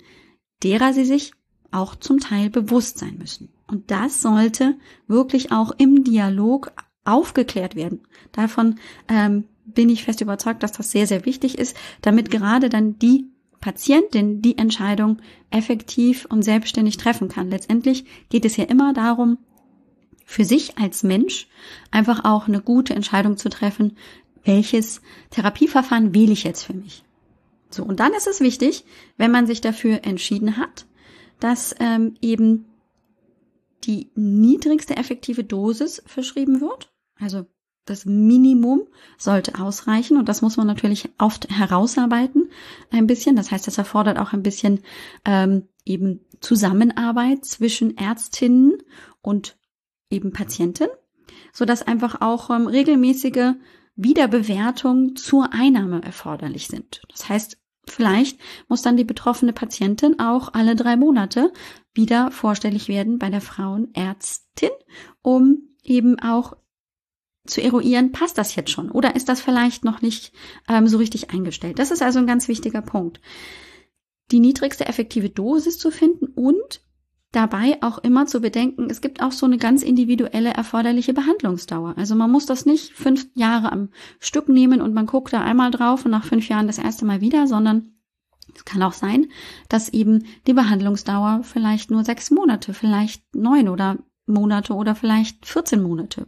derer 0.64 0.94
sie 0.94 1.06
sich 1.06 1.34
auch 1.72 1.96
zum 1.96 2.20
Teil 2.20 2.50
bewusst 2.50 2.98
sein 2.98 3.18
müssen. 3.18 3.50
Und 3.68 3.92
das 3.92 4.22
sollte 4.22 4.78
wirklich 5.08 5.52
auch 5.52 5.72
im 5.78 6.04
Dialog 6.04 6.72
aufgeklärt 7.04 7.76
werden. 7.76 8.02
Davon 8.32 8.80
ähm, 9.08 9.46
bin 9.66 9.90
ich 9.90 10.04
fest 10.04 10.22
überzeugt, 10.22 10.64
dass 10.64 10.72
das 10.72 10.92
sehr, 10.92 11.08
sehr 11.08 11.26
wichtig 11.26 11.58
ist, 11.58 11.76
damit 12.02 12.32
gerade 12.32 12.70
dann 12.70 12.98
die 12.98 13.26
Patientin 13.60 14.42
die 14.42 14.58
Entscheidung 14.58 15.18
effektiv 15.52 16.26
und 16.30 16.44
selbstständig 16.44 16.98
treffen 16.98 17.28
kann. 17.28 17.50
Letztendlich 17.50 18.06
geht 18.30 18.46
es 18.46 18.56
ja 18.58 18.64
immer 18.64 18.94
darum, 18.94 19.38
für 20.30 20.46
sich 20.46 20.78
als 20.78 21.02
Mensch 21.02 21.48
einfach 21.90 22.24
auch 22.24 22.48
eine 22.48 22.62
gute 22.62 22.94
Entscheidung 22.94 23.36
zu 23.36 23.50
treffen, 23.50 23.98
welches 24.44 25.02
Therapieverfahren 25.32 26.14
wähle 26.14 26.34
ich 26.34 26.44
jetzt 26.44 26.62
für 26.62 26.76
mich. 26.76 27.04
So, 27.72 27.84
und 27.84 28.00
dann 28.00 28.14
ist 28.14 28.28
es 28.28 28.40
wichtig, 28.40 28.86
wenn 29.18 29.32
man 29.32 29.48
sich 29.48 29.60
dafür 29.60 30.06
entschieden 30.06 30.58
hat, 30.58 30.86
dass 31.40 31.76
ähm, 31.80 32.14
eben 32.22 32.66
die 33.86 34.12
niedrigste 34.14 34.98
effektive 34.98 35.44
Dosis 35.44 36.04
verschrieben 36.06 36.62
wird. 36.62 36.94
Also 37.20 37.48
das 37.86 38.06
Minimum 38.06 38.84
sollte 39.18 39.60
ausreichen 39.60 40.16
und 40.18 40.30
das 40.30 40.44
muss 40.44 40.58
man 40.58 40.68
natürlich 40.68 41.10
oft 41.18 41.50
herausarbeiten 41.50 42.52
ein 42.92 43.08
bisschen. 43.08 43.36
Das 43.36 43.50
heißt, 43.50 43.66
das 43.66 43.80
erfordert 43.80 44.20
auch 44.20 44.34
ein 44.34 44.44
bisschen 44.44 44.82
ähm, 45.26 45.68
eben 45.86 46.20
Zusammenarbeit 46.40 47.46
zwischen 47.46 47.98
Ärztinnen 47.98 48.78
und 49.24 49.59
eben 50.10 50.32
Patienten, 50.32 50.88
so 51.54 51.66
dass 51.66 51.84
einfach 51.84 52.22
auch 52.22 52.50
ähm, 52.50 52.68
regelmäßige 52.68 53.54
Wiederbewertungen 53.96 55.16
zur 55.16 55.54
Einnahme 55.54 56.02
erforderlich 56.02 56.68
sind. 56.68 57.02
Das 57.10 57.28
heißt, 57.28 57.58
vielleicht 57.86 58.40
muss 58.68 58.82
dann 58.82 58.98
die 58.98 59.04
betroffene 59.04 59.54
Patientin 59.54 60.20
auch 60.20 60.54
alle 60.54 60.76
drei 60.76 60.96
Monate 60.96 61.52
wieder 61.94 62.32
vorstellig 62.32 62.88
werden 62.88 63.20
bei 63.20 63.30
der 63.30 63.42
Frauenärztin, 63.42 64.70
um 65.22 65.70
eben 65.84 66.20
auch 66.20 66.56
zu 67.46 67.62
eruieren, 67.62 68.12
passt 68.12 68.38
das 68.38 68.56
jetzt 68.56 68.72
schon 68.72 68.92
oder 68.92 69.16
ist 69.16 69.28
das 69.28 69.42
vielleicht 69.42 69.84
noch 69.84 70.02
nicht 70.02 70.34
ähm, 70.68 70.88
so 70.88 70.98
richtig 70.98 71.32
eingestellt. 71.32 71.80
Das 71.80 71.92
ist 71.92 72.02
also 72.02 72.20
ein 72.20 72.28
ganz 72.28 72.48
wichtiger 72.48 72.82
Punkt. 72.82 73.20
Die 74.32 74.40
niedrigste 74.40 74.86
effektive 74.86 75.30
Dosis 75.30 75.80
zu 75.80 75.90
finden 75.90 76.28
und 76.28 76.82
dabei 77.32 77.78
auch 77.82 78.00
immer 78.00 78.26
zu 78.26 78.42
bedenken, 78.42 78.90
es 78.90 79.02
gibt 79.02 79.22
auch 79.22 79.32
so 79.32 79.46
eine 79.46 79.58
ganz 79.58 79.84
individuelle 79.84 80.50
erforderliche 80.50 81.14
Behandlungsdauer. 81.14 81.96
Also 81.98 82.16
man 82.16 82.32
muss 82.32 82.46
das 82.46 82.66
nicht 82.66 82.94
fünf 82.94 83.28
Jahre 83.36 83.72
am 83.72 83.90
Stück 84.20 84.50
nehmen 84.50 84.82
und 84.82 84.94
man 84.94 85.06
guckt 85.06 85.34
da 85.34 85.42
einmal 85.42 85.72
drauf 85.72 86.06
und 86.06 86.12
nach 86.12 86.26
fünf 86.26 86.48
Jahren 86.50 86.68
das 86.68 86.80
erste 86.80 87.06
Mal 87.06 87.22
wieder, 87.22 87.46
sondern 87.46 87.94
es 88.56 88.66
kann 88.66 88.82
auch 88.82 88.94
sein, 88.94 89.28
dass 89.70 89.90
eben 89.90 90.26
die 90.48 90.54
Behandlungsdauer 90.54 91.42
vielleicht 91.44 91.92
nur 91.92 92.04
sechs 92.04 92.32
Monate, 92.32 92.74
vielleicht 92.74 93.36
neun 93.36 93.70
oder 93.70 93.98
Monate 94.26 94.74
oder 94.74 94.96
vielleicht 94.96 95.46
14 95.46 95.82
Monate 95.82 96.28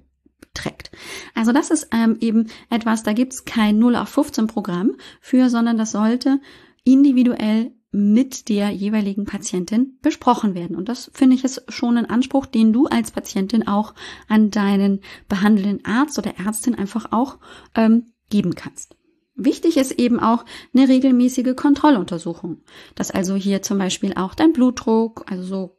trägt. 0.53 0.91
Also 1.33 1.51
das 1.51 1.71
ist 1.71 1.87
ähm, 1.91 2.17
eben 2.19 2.47
etwas, 2.69 3.03
da 3.03 3.13
gibt's 3.13 3.45
kein 3.45 3.79
0 3.79 3.95
auf 3.95 4.09
15 4.09 4.47
Programm 4.47 4.91
für, 5.19 5.49
sondern 5.49 5.77
das 5.77 5.91
sollte 5.91 6.39
individuell 6.83 7.73
mit 7.91 8.47
der 8.47 8.69
jeweiligen 8.69 9.25
Patientin 9.25 9.97
besprochen 10.01 10.55
werden. 10.55 10.77
Und 10.77 10.87
das 10.87 11.11
finde 11.13 11.35
ich 11.35 11.43
ist 11.43 11.63
schon 11.67 11.97
ein 11.97 12.09
Anspruch, 12.09 12.45
den 12.45 12.71
du 12.71 12.85
als 12.87 13.11
Patientin 13.11 13.67
auch 13.67 13.93
an 14.29 14.49
deinen 14.49 15.01
behandelnden 15.27 15.85
Arzt 15.85 16.17
oder 16.17 16.37
Ärztin 16.37 16.75
einfach 16.75 17.11
auch 17.11 17.37
ähm, 17.75 18.13
geben 18.29 18.55
kannst. 18.55 18.95
Wichtig 19.35 19.77
ist 19.77 19.93
eben 19.93 20.19
auch 20.19 20.45
eine 20.73 20.87
regelmäßige 20.87 21.55
Kontrolluntersuchung, 21.55 22.61
dass 22.95 23.11
also 23.11 23.35
hier 23.35 23.61
zum 23.61 23.77
Beispiel 23.77 24.13
auch 24.15 24.35
dein 24.35 24.53
Blutdruck, 24.53 25.25
also 25.29 25.43
so 25.43 25.77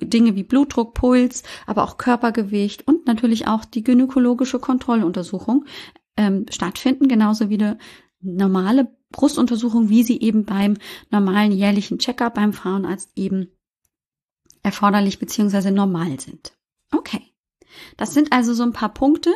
Dinge 0.00 0.36
wie 0.36 0.42
Blutdruck, 0.42 0.94
Puls, 0.94 1.42
aber 1.66 1.84
auch 1.84 1.96
Körpergewicht 1.96 2.86
und 2.86 3.06
natürlich 3.06 3.46
auch 3.46 3.64
die 3.64 3.82
gynäkologische 3.82 4.58
Kontrolluntersuchung 4.58 5.64
ähm, 6.16 6.46
stattfinden, 6.50 7.08
genauso 7.08 7.48
wie 7.50 7.54
eine 7.54 7.78
normale 8.20 8.97
Brustuntersuchung, 9.10 9.88
wie 9.88 10.02
sie 10.02 10.20
eben 10.20 10.44
beim 10.44 10.76
normalen 11.10 11.52
jährlichen 11.52 11.98
Checkup 11.98 12.34
beim 12.34 12.52
Frauenarzt 12.52 13.10
eben 13.16 13.48
erforderlich 14.62 15.18
beziehungsweise 15.18 15.70
normal 15.70 16.20
sind. 16.20 16.52
Okay. 16.90 17.22
Das 17.96 18.14
sind 18.14 18.32
also 18.32 18.54
so 18.54 18.62
ein 18.62 18.72
paar 18.72 18.92
Punkte, 18.92 19.30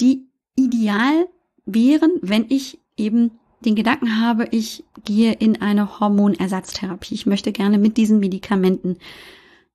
die 0.00 0.28
ideal 0.56 1.26
wären, 1.64 2.12
wenn 2.22 2.46
ich 2.48 2.78
eben 2.96 3.38
den 3.64 3.74
Gedanken 3.74 4.20
habe, 4.20 4.48
ich 4.50 4.84
gehe 5.04 5.32
in 5.32 5.60
eine 5.60 5.98
Hormonersatztherapie. 5.98 7.14
Ich 7.14 7.26
möchte 7.26 7.52
gerne 7.52 7.78
mit 7.78 7.96
diesen 7.96 8.20
Medikamenten 8.20 8.98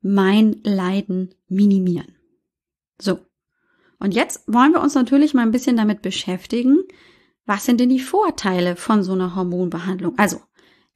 mein 0.02 0.62
Leiden 0.64 1.34
minimieren. 1.48 2.16
So. 3.00 3.20
Und 4.00 4.16
jetzt 4.16 4.44
wollen 4.48 4.72
wir 4.72 4.82
uns 4.82 4.96
natürlich 4.96 5.34
mal 5.34 5.44
ein 5.44 5.52
bisschen 5.52 5.78
damit 5.78 6.02
beschäftigen, 6.02 6.80
was 7.52 7.66
sind 7.66 7.82
denn 7.82 7.90
die 7.90 8.00
Vorteile 8.00 8.78
von 8.78 9.04
so 9.04 9.12
einer 9.12 9.36
Hormonbehandlung? 9.36 10.18
Also, 10.18 10.40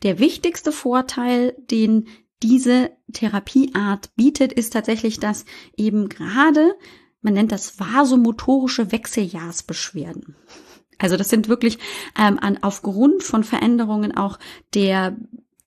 der 0.03 0.19
wichtigste 0.19 0.71
Vorteil, 0.71 1.53
den 1.69 2.07
diese 2.41 2.91
Therapieart 3.11 4.15
bietet, 4.15 4.53
ist 4.53 4.71
tatsächlich, 4.71 5.19
dass 5.19 5.43
eben 5.75 6.07
gerade, 6.07 6.75
man 7.21 7.33
nennt 7.33 7.51
das 7.51 7.77
vasomotorische 7.77 8.93
Wechseljahrsbeschwerden. 8.93 10.37
Also 10.97 11.17
das 11.17 11.27
sind 11.27 11.49
wirklich 11.49 11.77
ähm, 12.17 12.39
an, 12.39 12.57
aufgrund 12.61 13.21
von 13.21 13.43
Veränderungen 13.43 14.15
auch 14.15 14.39
der 14.73 15.17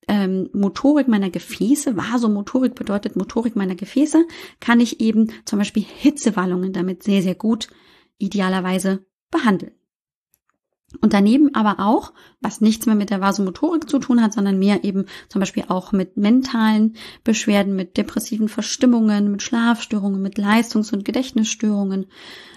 ähm, 0.09 0.49
Motorik 0.54 1.07
meiner 1.07 1.28
Gefäße, 1.28 1.99
Vasomotorik 1.99 2.75
bedeutet 2.75 3.14
Motorik 3.14 3.57
meiner 3.57 3.75
Gefäße, 3.75 4.25
kann 4.59 4.80
ich 4.80 5.02
eben 5.02 5.35
zum 5.45 5.59
Beispiel 5.59 5.85
Hitzewallungen 5.85 6.73
damit 6.73 7.02
sehr, 7.02 7.21
sehr 7.21 7.35
gut 7.35 7.68
idealerweise 8.16 9.04
behandeln. 9.30 9.77
Und 11.00 11.12
daneben 11.12 11.54
aber 11.54 11.85
auch, 11.85 12.14
was 12.40 12.62
nichts 12.62 12.87
mehr 12.87 12.95
mit 12.95 13.11
der 13.11 13.21
Vasomotorik 13.21 13.90
zu 13.90 13.99
tun 13.99 14.23
hat, 14.23 14.33
sondern 14.33 14.59
mehr 14.59 14.85
eben 14.85 15.04
zum 15.28 15.40
Beispiel 15.40 15.64
auch 15.68 15.92
mit 15.92 16.16
mentalen 16.16 16.97
Beschwerden, 17.25 17.76
mit 17.76 17.99
depressiven 17.99 18.49
Verstimmungen, 18.49 19.30
mit 19.30 19.42
Schlafstörungen, 19.42 20.23
mit 20.23 20.38
Leistungs- 20.38 20.92
und 20.92 21.04
Gedächtnisstörungen, 21.04 22.07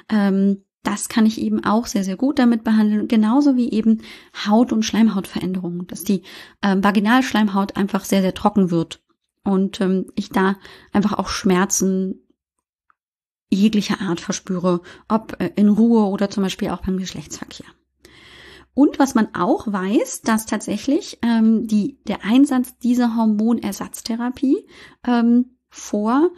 ähm, 0.09 0.63
das 0.83 1.09
kann 1.09 1.25
ich 1.25 1.39
eben 1.39 1.63
auch 1.63 1.85
sehr, 1.85 2.03
sehr 2.03 2.17
gut 2.17 2.39
damit 2.39 2.63
behandeln. 2.63 3.07
Genauso 3.07 3.55
wie 3.55 3.71
eben 3.71 4.01
Haut- 4.47 4.73
und 4.73 4.83
Schleimhautveränderungen, 4.83 5.85
dass 5.88 6.03
die 6.03 6.23
ähm, 6.63 6.83
Vaginalschleimhaut 6.83 7.77
einfach 7.77 8.03
sehr, 8.03 8.21
sehr 8.21 8.33
trocken 8.33 8.71
wird. 8.71 9.03
Und 9.43 9.79
ähm, 9.81 10.07
ich 10.15 10.29
da 10.29 10.57
einfach 10.91 11.13
auch 11.13 11.29
Schmerzen 11.29 12.27
jeglicher 13.51 14.01
Art 14.01 14.21
verspüre, 14.21 14.81
ob 15.07 15.39
äh, 15.39 15.51
in 15.55 15.69
Ruhe 15.69 16.05
oder 16.05 16.29
zum 16.29 16.43
Beispiel 16.43 16.69
auch 16.69 16.81
beim 16.81 16.97
Geschlechtsverkehr. 16.97 17.67
Und 18.73 18.99
was 18.99 19.15
man 19.15 19.35
auch 19.35 19.71
weiß, 19.71 20.21
dass 20.21 20.45
tatsächlich 20.45 21.19
ähm, 21.21 21.67
die, 21.67 21.99
der 22.07 22.23
Einsatz 22.23 22.77
dieser 22.77 23.15
Hormonersatztherapie 23.15 24.65
ähm, 25.05 25.57
vor 25.69 26.31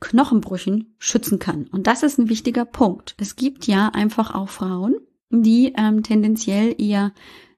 Knochenbrüchen 0.00 0.94
schützen 0.98 1.38
kann. 1.38 1.68
Und 1.68 1.86
das 1.86 2.02
ist 2.02 2.18
ein 2.18 2.28
wichtiger 2.28 2.64
Punkt. 2.64 3.14
Es 3.18 3.36
gibt 3.36 3.66
ja 3.66 3.88
einfach 3.88 4.34
auch 4.34 4.48
Frauen, 4.48 4.96
die 5.30 5.72
ähm, 5.76 6.02
tendenziell 6.02 6.74
eher 6.78 7.12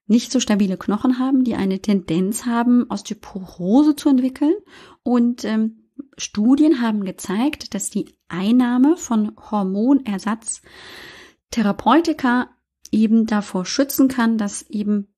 nicht 0.07 0.33
so 0.33 0.41
stabile 0.41 0.79
Knochen 0.79 1.19
haben, 1.19 1.45
die 1.45 1.55
eine 1.55 1.81
Tendenz 1.81 2.47
haben, 2.47 2.87
Osteoporose 2.89 3.95
zu 3.95 4.09
entwickeln. 4.09 4.55
Und 5.03 5.45
ähm, 5.45 5.91
Studien 6.17 6.81
haben 6.81 7.05
gezeigt, 7.05 7.75
dass 7.75 7.91
die 7.91 8.17
Einnahme 8.29 8.97
von 8.97 9.33
Hormonersatztherapeutika 9.51 12.49
eben 12.93 13.27
davor 13.27 13.65
schützen 13.65 14.09
kann, 14.09 14.39
dass 14.39 14.63
eben 14.63 15.09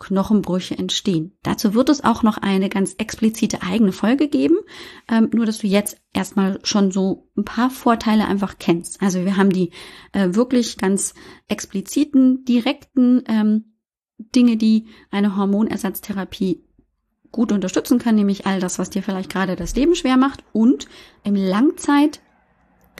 Knochenbrüche 0.00 0.76
entstehen. 0.76 1.32
Dazu 1.42 1.74
wird 1.74 1.90
es 1.90 2.02
auch 2.02 2.22
noch 2.22 2.38
eine 2.38 2.68
ganz 2.68 2.94
explizite 2.94 3.62
eigene 3.62 3.92
Folge 3.92 4.28
geben, 4.28 4.56
ähm, 5.08 5.28
nur 5.32 5.46
dass 5.46 5.58
du 5.58 5.66
jetzt 5.66 5.98
erstmal 6.12 6.58
schon 6.64 6.90
so 6.90 7.28
ein 7.36 7.44
paar 7.44 7.70
Vorteile 7.70 8.26
einfach 8.26 8.56
kennst. 8.58 9.00
Also 9.02 9.24
wir 9.24 9.36
haben 9.36 9.50
die 9.50 9.70
äh, 10.12 10.30
wirklich 10.32 10.78
ganz 10.78 11.14
expliziten, 11.48 12.44
direkten 12.44 13.22
ähm, 13.28 13.74
Dinge, 14.18 14.56
die 14.56 14.86
eine 15.10 15.36
Hormonersatztherapie 15.36 16.64
gut 17.30 17.52
unterstützen 17.52 17.98
kann, 17.98 18.16
nämlich 18.16 18.46
all 18.46 18.58
das, 18.58 18.78
was 18.78 18.90
dir 18.90 19.02
vielleicht 19.02 19.30
gerade 19.30 19.54
das 19.54 19.76
Leben 19.76 19.94
schwer 19.94 20.16
macht 20.16 20.42
und 20.52 20.88
im 21.22 21.36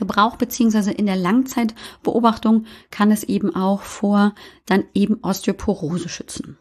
Langzeitgebrauch 0.01 0.35
beziehungsweise 0.37 0.91
in 0.91 1.05
der 1.05 1.15
Langzeitbeobachtung 1.15 2.65
kann 2.89 3.11
es 3.11 3.23
eben 3.23 3.55
auch 3.55 3.81
vor 3.81 4.33
dann 4.65 4.83
eben 4.93 5.23
Osteoporose 5.23 6.09
schützen. 6.09 6.57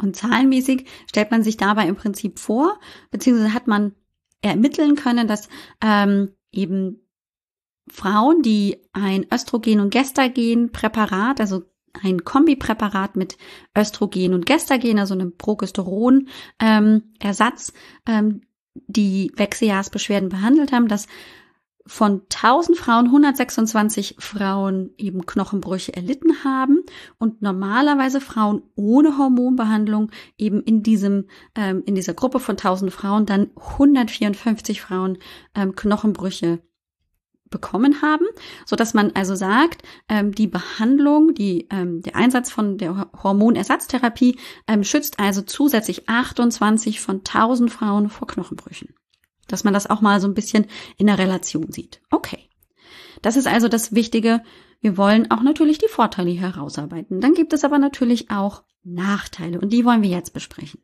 Und 0.00 0.16
zahlenmäßig 0.16 0.86
stellt 1.06 1.30
man 1.30 1.42
sich 1.42 1.58
dabei 1.58 1.86
im 1.86 1.96
Prinzip 1.96 2.38
vor, 2.38 2.78
beziehungsweise 3.10 3.52
hat 3.54 3.66
man 3.66 3.94
ermitteln 4.42 4.96
können, 4.96 5.28
dass 5.28 5.48
ähm, 5.82 6.30
eben 6.52 7.00
Frauen, 7.90 8.42
die 8.42 8.82
ein 8.92 9.26
Östrogen- 9.30 9.80
und 9.80 9.90
Gestagen-Präparat, 9.90 11.40
also 11.40 11.62
ein 12.02 12.24
Kombipräparat 12.24 13.14
mit 13.14 13.38
Östrogen 13.76 14.32
und 14.34 14.46
Gestagen, 14.46 14.98
also 14.98 15.14
einem 15.14 15.36
Progesteron-Ersatz, 15.36 17.72
ähm, 18.06 18.16
ähm, 18.16 18.40
die 18.88 19.30
Wechseljahrsbeschwerden 19.36 20.28
behandelt 20.28 20.72
haben, 20.72 20.88
dass 20.88 21.06
von 21.86 22.22
1000 22.32 22.78
Frauen 22.78 23.06
126 23.06 24.16
Frauen 24.18 24.90
eben 24.96 25.26
Knochenbrüche 25.26 25.94
erlitten 25.94 26.44
haben 26.44 26.82
und 27.18 27.42
normalerweise 27.42 28.20
Frauen 28.20 28.62
ohne 28.74 29.18
Hormonbehandlung 29.18 30.10
eben 30.38 30.62
in 30.62 30.82
diesem 30.82 31.26
ähm, 31.54 31.82
in 31.84 31.94
dieser 31.94 32.14
Gruppe 32.14 32.40
von 32.40 32.56
1000 32.56 32.90
Frauen 32.92 33.26
dann 33.26 33.50
154 33.56 34.80
Frauen 34.80 35.18
ähm, 35.54 35.74
Knochenbrüche 35.74 36.60
bekommen 37.50 38.02
haben, 38.02 38.26
so 38.66 38.74
dass 38.74 38.94
man 38.94 39.12
also 39.12 39.34
sagt, 39.36 39.82
ähm, 40.08 40.32
die 40.32 40.48
Behandlung, 40.48 41.34
die, 41.34 41.68
ähm, 41.70 42.02
der 42.02 42.16
Einsatz 42.16 42.50
von 42.50 42.78
der 42.78 43.10
Hormonersatztherapie 43.22 44.38
ähm, 44.66 44.82
schützt 44.82 45.20
also 45.20 45.42
zusätzlich 45.42 46.08
28 46.08 47.00
von 47.00 47.18
1000 47.18 47.70
Frauen 47.70 48.08
vor 48.08 48.26
Knochenbrüchen. 48.26 48.94
Dass 49.48 49.64
man 49.64 49.74
das 49.74 49.88
auch 49.88 50.00
mal 50.00 50.20
so 50.20 50.28
ein 50.28 50.34
bisschen 50.34 50.66
in 50.96 51.06
der 51.06 51.18
Relation 51.18 51.70
sieht. 51.70 52.00
Okay. 52.10 52.48
Das 53.22 53.36
ist 53.36 53.46
also 53.46 53.68
das 53.68 53.94
Wichtige. 53.94 54.42
Wir 54.80 54.96
wollen 54.96 55.30
auch 55.30 55.42
natürlich 55.42 55.78
die 55.78 55.88
Vorteile 55.88 56.30
herausarbeiten. 56.30 57.20
Dann 57.20 57.34
gibt 57.34 57.52
es 57.52 57.64
aber 57.64 57.78
natürlich 57.78 58.30
auch 58.30 58.64
Nachteile 58.82 59.60
und 59.60 59.72
die 59.72 59.84
wollen 59.84 60.02
wir 60.02 60.10
jetzt 60.10 60.34
besprechen. 60.34 60.80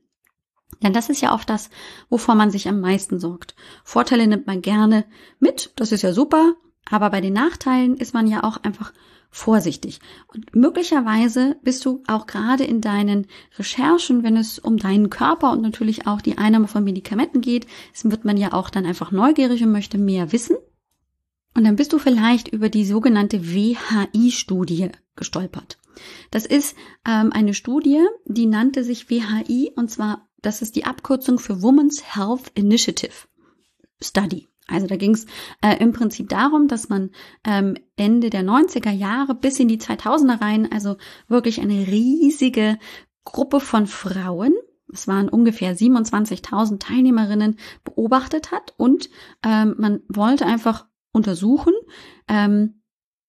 Denn 0.82 0.92
das 0.92 1.10
ist 1.10 1.20
ja 1.20 1.34
oft 1.34 1.50
das, 1.50 1.68
wovor 2.08 2.34
man 2.34 2.50
sich 2.50 2.68
am 2.68 2.80
meisten 2.80 3.20
sorgt. 3.20 3.54
Vorteile 3.84 4.26
nimmt 4.26 4.46
man 4.46 4.62
gerne 4.62 5.04
mit, 5.38 5.72
das 5.76 5.92
ist 5.92 6.02
ja 6.02 6.12
super, 6.12 6.54
aber 6.88 7.10
bei 7.10 7.20
den 7.20 7.34
Nachteilen 7.34 7.96
ist 7.96 8.14
man 8.14 8.26
ja 8.26 8.42
auch 8.42 8.56
einfach 8.62 8.92
vorsichtig. 9.30 10.00
Und 10.26 10.54
möglicherweise 10.54 11.56
bist 11.62 11.84
du 11.84 12.02
auch 12.06 12.26
gerade 12.26 12.64
in 12.64 12.80
deinen 12.80 13.26
Recherchen, 13.58 14.22
wenn 14.22 14.36
es 14.36 14.58
um 14.58 14.76
deinen 14.76 15.08
Körper 15.08 15.52
und 15.52 15.62
natürlich 15.62 16.06
auch 16.06 16.20
die 16.20 16.36
Einnahme 16.36 16.68
von 16.68 16.84
Medikamenten 16.84 17.40
geht, 17.40 17.66
wird 18.02 18.24
man 18.24 18.36
ja 18.36 18.52
auch 18.52 18.70
dann 18.70 18.86
einfach 18.86 19.12
neugierig 19.12 19.62
und 19.62 19.72
möchte 19.72 19.98
mehr 19.98 20.32
wissen. 20.32 20.56
Und 21.54 21.64
dann 21.64 21.76
bist 21.76 21.92
du 21.92 21.98
vielleicht 21.98 22.48
über 22.48 22.68
die 22.68 22.84
sogenannte 22.84 23.52
WHI-Studie 23.52 24.90
gestolpert. 25.16 25.78
Das 26.30 26.46
ist 26.46 26.76
ähm, 27.06 27.32
eine 27.32 27.54
Studie, 27.54 28.04
die 28.24 28.46
nannte 28.46 28.84
sich 28.84 29.10
WHI 29.10 29.72
und 29.76 29.90
zwar, 29.90 30.28
das 30.40 30.62
ist 30.62 30.76
die 30.76 30.84
Abkürzung 30.84 31.38
für 31.38 31.62
Women's 31.62 32.14
Health 32.14 32.50
Initiative 32.54 33.28
Study. 34.00 34.49
Also 34.70 34.86
da 34.86 34.96
ging 34.96 35.14
es 35.14 35.26
äh, 35.62 35.76
im 35.78 35.92
Prinzip 35.92 36.28
darum, 36.28 36.68
dass 36.68 36.88
man 36.88 37.10
ähm, 37.44 37.76
Ende 37.96 38.30
der 38.30 38.42
90er 38.42 38.90
Jahre 38.90 39.34
bis 39.34 39.58
in 39.60 39.68
die 39.68 39.78
2000er 39.78 40.40
rein, 40.40 40.70
also 40.70 40.96
wirklich 41.28 41.60
eine 41.60 41.86
riesige 41.86 42.78
Gruppe 43.24 43.60
von 43.60 43.86
Frauen, 43.86 44.54
es 44.92 45.06
waren 45.06 45.28
ungefähr 45.28 45.76
27.000 45.76 46.80
Teilnehmerinnen, 46.80 47.58
beobachtet 47.84 48.50
hat 48.50 48.74
und 48.76 49.08
ähm, 49.44 49.74
man 49.78 50.00
wollte 50.08 50.46
einfach 50.46 50.86
untersuchen, 51.12 51.74
ähm, 52.28 52.82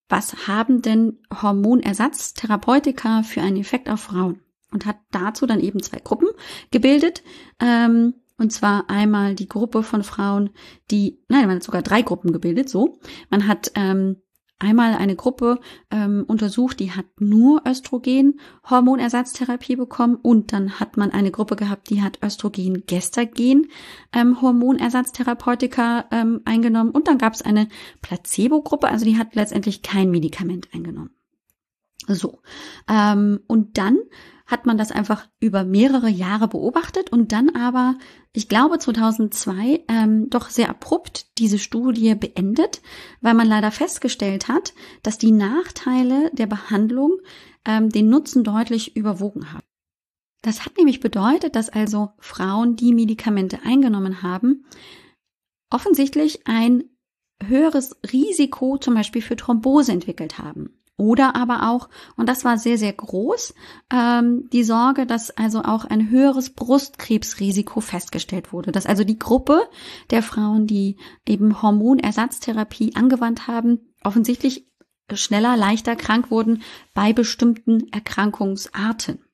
was 0.09 0.47
haben 0.47 0.81
denn 0.81 1.19
Hormonersatztherapeutika 1.41 3.23
für 3.23 3.41
einen 3.41 3.57
Effekt 3.57 3.89
auf 3.89 4.01
Frauen 4.01 4.41
und 4.71 4.85
hat 4.85 4.97
dazu 5.11 5.45
dann 5.45 5.59
eben 5.59 5.81
zwei 5.81 5.99
Gruppen 5.99 6.29
gebildet. 6.71 7.23
Ähm, 7.59 8.15
und 8.41 8.51
zwar 8.51 8.89
einmal 8.89 9.35
die 9.35 9.47
Gruppe 9.47 9.83
von 9.83 10.03
Frauen, 10.03 10.49
die, 10.89 11.19
nein, 11.29 11.45
man 11.45 11.57
hat 11.57 11.63
sogar 11.63 11.83
drei 11.83 12.01
Gruppen 12.01 12.31
gebildet, 12.31 12.69
so. 12.69 12.97
Man 13.29 13.47
hat 13.47 13.71
ähm, 13.75 14.17
einmal 14.57 14.95
eine 14.95 15.15
Gruppe 15.15 15.59
ähm, 15.91 16.25
untersucht, 16.27 16.79
die 16.79 16.91
hat 16.91 17.05
nur 17.19 17.61
Östrogen 17.67 18.39
Hormonersatztherapie 18.67 19.75
bekommen 19.75 20.15
und 20.15 20.53
dann 20.53 20.79
hat 20.79 20.97
man 20.97 21.11
eine 21.11 21.29
Gruppe 21.29 21.55
gehabt, 21.55 21.91
die 21.91 22.01
hat 22.01 22.17
Östrogen 22.23 22.83
Gestagen 22.87 23.67
ähm, 24.11 24.37
ähm, 24.41 26.41
eingenommen 26.45 26.91
und 26.91 27.07
dann 27.07 27.19
gab 27.19 27.33
es 27.33 27.43
eine 27.43 27.67
Placebo 28.01 28.63
Gruppe, 28.63 28.87
also 28.87 29.05
die 29.05 29.19
hat 29.19 29.35
letztendlich 29.35 29.83
kein 29.83 30.09
Medikament 30.09 30.69
eingenommen. 30.73 31.11
So 32.07 32.39
ähm, 32.89 33.41
und 33.45 33.77
dann 33.77 33.99
hat 34.51 34.65
man 34.65 34.77
das 34.77 34.91
einfach 34.91 35.27
über 35.39 35.63
mehrere 35.63 36.09
Jahre 36.09 36.49
beobachtet 36.49 37.11
und 37.11 37.31
dann 37.31 37.49
aber, 37.55 37.97
ich 38.33 38.49
glaube 38.49 38.77
2002, 38.77 39.85
ähm, 39.87 40.29
doch 40.29 40.49
sehr 40.49 40.69
abrupt 40.69 41.37
diese 41.39 41.57
Studie 41.57 42.13
beendet, 42.15 42.81
weil 43.21 43.33
man 43.33 43.47
leider 43.47 43.71
festgestellt 43.71 44.49
hat, 44.49 44.73
dass 45.03 45.17
die 45.17 45.31
Nachteile 45.31 46.29
der 46.33 46.47
Behandlung 46.47 47.17
ähm, 47.65 47.89
den 47.89 48.09
Nutzen 48.09 48.43
deutlich 48.43 48.95
überwogen 48.97 49.53
haben. 49.53 49.63
Das 50.41 50.65
hat 50.65 50.77
nämlich 50.77 50.99
bedeutet, 50.99 51.55
dass 51.55 51.69
also 51.69 52.09
Frauen, 52.19 52.75
die 52.75 52.93
Medikamente 52.93 53.59
eingenommen 53.63 54.21
haben, 54.21 54.65
offensichtlich 55.69 56.45
ein 56.45 56.83
höheres 57.41 57.95
Risiko 58.11 58.77
zum 58.77 58.95
Beispiel 58.95 59.21
für 59.21 59.35
Thrombose 59.35 59.91
entwickelt 59.91 60.39
haben. 60.39 60.80
Oder 61.01 61.35
aber 61.35 61.67
auch, 61.67 61.89
und 62.15 62.29
das 62.29 62.45
war 62.45 62.59
sehr, 62.59 62.77
sehr 62.77 62.93
groß, 62.93 63.55
ähm, 63.91 64.47
die 64.53 64.63
Sorge, 64.63 65.07
dass 65.07 65.35
also 65.35 65.63
auch 65.63 65.83
ein 65.83 66.11
höheres 66.11 66.51
Brustkrebsrisiko 66.51 67.81
festgestellt 67.81 68.53
wurde. 68.53 68.71
Dass 68.71 68.85
also 68.85 69.03
die 69.03 69.17
Gruppe 69.17 69.67
der 70.11 70.21
Frauen, 70.21 70.67
die 70.67 70.97
eben 71.27 71.63
Hormonersatztherapie 71.63 72.95
angewandt 72.95 73.47
haben, 73.47 73.79
offensichtlich 74.03 74.69
schneller, 75.11 75.57
leichter 75.57 75.95
krank 75.95 76.29
wurden 76.29 76.61
bei 76.93 77.13
bestimmten 77.13 77.91
Erkrankungsarten. 77.91 79.25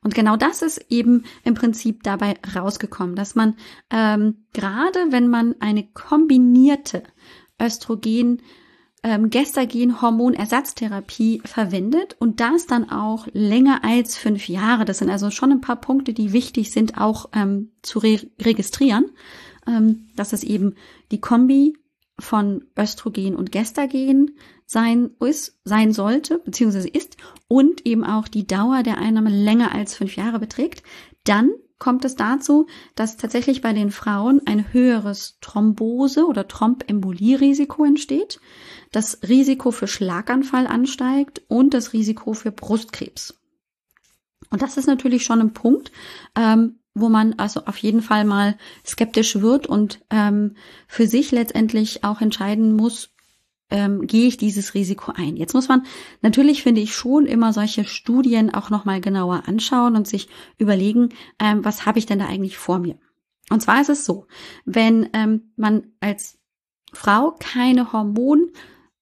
Und 0.00 0.14
genau 0.14 0.36
das 0.36 0.62
ist 0.62 0.78
eben 0.90 1.24
im 1.42 1.54
Prinzip 1.54 2.04
dabei 2.04 2.36
rausgekommen, 2.54 3.16
dass 3.16 3.34
man 3.34 3.56
ähm, 3.90 4.46
gerade 4.52 5.06
wenn 5.10 5.26
man 5.26 5.56
eine 5.58 5.88
kombinierte 5.88 7.02
Östrogen 7.60 8.42
ähm, 9.04 9.30
Gestagen-Hormonersatztherapie 9.30 11.42
verwendet 11.44 12.16
und 12.18 12.40
das 12.40 12.66
dann 12.66 12.90
auch 12.90 13.28
länger 13.32 13.84
als 13.84 14.16
fünf 14.16 14.48
Jahre. 14.48 14.84
Das 14.86 14.98
sind 14.98 15.10
also 15.10 15.30
schon 15.30 15.52
ein 15.52 15.60
paar 15.60 15.80
Punkte, 15.80 16.12
die 16.14 16.32
wichtig 16.32 16.72
sind, 16.72 16.98
auch 16.98 17.28
ähm, 17.34 17.70
zu 17.82 18.00
re 18.00 18.18
registrieren, 18.40 19.04
ähm, 19.68 20.08
dass 20.16 20.32
es 20.32 20.42
eben 20.42 20.74
die 21.12 21.20
Kombi 21.20 21.74
von 22.18 22.64
Östrogen 22.78 23.36
und 23.36 23.52
Gestagen 23.52 24.32
sein 24.66 25.10
ist, 25.20 25.60
sein 25.64 25.92
sollte, 25.92 26.38
beziehungsweise 26.38 26.88
ist 26.88 27.18
und 27.46 27.86
eben 27.86 28.04
auch 28.04 28.26
die 28.26 28.46
Dauer 28.46 28.82
der 28.82 28.96
Einnahme 28.98 29.28
länger 29.30 29.74
als 29.74 29.94
fünf 29.94 30.16
Jahre 30.16 30.38
beträgt, 30.38 30.82
dann 31.24 31.50
kommt 31.78 32.04
es 32.04 32.16
dazu, 32.16 32.66
dass 32.94 33.18
tatsächlich 33.18 33.60
bei 33.60 33.74
den 33.74 33.90
Frauen 33.90 34.40
ein 34.46 34.72
höheres 34.72 35.38
Thrombose- 35.42 36.26
oder 36.26 36.48
Thrombembolierisiko 36.48 37.84
entsteht, 37.84 38.40
das 38.94 39.20
Risiko 39.28 39.72
für 39.72 39.88
Schlaganfall 39.88 40.66
ansteigt 40.66 41.42
und 41.48 41.74
das 41.74 41.92
Risiko 41.92 42.32
für 42.32 42.52
Brustkrebs. 42.52 43.40
Und 44.50 44.62
das 44.62 44.76
ist 44.76 44.86
natürlich 44.86 45.24
schon 45.24 45.40
ein 45.40 45.52
Punkt, 45.52 45.90
ähm, 46.36 46.78
wo 46.94 47.08
man 47.08 47.34
also 47.38 47.64
auf 47.64 47.76
jeden 47.78 48.02
Fall 48.02 48.24
mal 48.24 48.56
skeptisch 48.86 49.40
wird 49.40 49.66
und 49.66 50.00
ähm, 50.10 50.54
für 50.86 51.08
sich 51.08 51.32
letztendlich 51.32 52.04
auch 52.04 52.20
entscheiden 52.20 52.72
muss, 52.72 53.10
ähm, 53.70 54.06
gehe 54.06 54.28
ich 54.28 54.36
dieses 54.36 54.74
Risiko 54.74 55.10
ein. 55.10 55.36
Jetzt 55.36 55.54
muss 55.54 55.66
man 55.66 55.84
natürlich, 56.22 56.62
finde 56.62 56.80
ich, 56.80 56.94
schon 56.94 57.26
immer 57.26 57.52
solche 57.52 57.84
Studien 57.84 58.54
auch 58.54 58.70
nochmal 58.70 59.00
genauer 59.00 59.48
anschauen 59.48 59.96
und 59.96 60.06
sich 60.06 60.28
überlegen, 60.56 61.08
ähm, 61.40 61.64
was 61.64 61.84
habe 61.84 61.98
ich 61.98 62.06
denn 62.06 62.20
da 62.20 62.26
eigentlich 62.26 62.58
vor 62.58 62.78
mir. 62.78 62.96
Und 63.50 63.60
zwar 63.60 63.80
ist 63.80 63.90
es 63.90 64.04
so, 64.04 64.28
wenn 64.64 65.08
ähm, 65.14 65.52
man 65.56 65.88
als 65.98 66.38
Frau 66.92 67.34
keine 67.40 67.92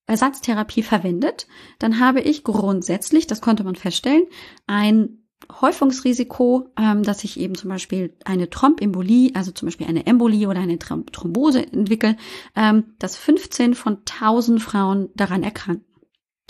Hormonersatztherapie 0.08 0.82
verwendet, 0.82 1.46
dann 1.78 2.00
habe 2.00 2.20
ich 2.20 2.44
grundsätzlich, 2.44 3.26
das 3.26 3.40
konnte 3.40 3.64
man 3.64 3.76
feststellen, 3.76 4.24
ein 4.66 5.18
Häufungsrisiko, 5.60 6.68
ähm, 6.78 7.02
dass 7.02 7.24
ich 7.24 7.38
eben 7.38 7.54
zum 7.54 7.70
Beispiel 7.70 8.14
eine 8.24 8.48
Trombembolie, 8.48 9.32
also 9.34 9.50
zum 9.50 9.66
Beispiel 9.66 9.86
eine 9.86 10.06
Embolie 10.06 10.46
oder 10.48 10.60
eine 10.60 10.78
Thrombose 10.78 11.66
entwickle, 11.72 12.16
ähm, 12.54 12.94
dass 12.98 13.16
15 13.16 13.74
von 13.74 14.04
1000 14.04 14.62
Frauen 14.62 15.10
daran 15.14 15.42
erkranken. 15.42 15.84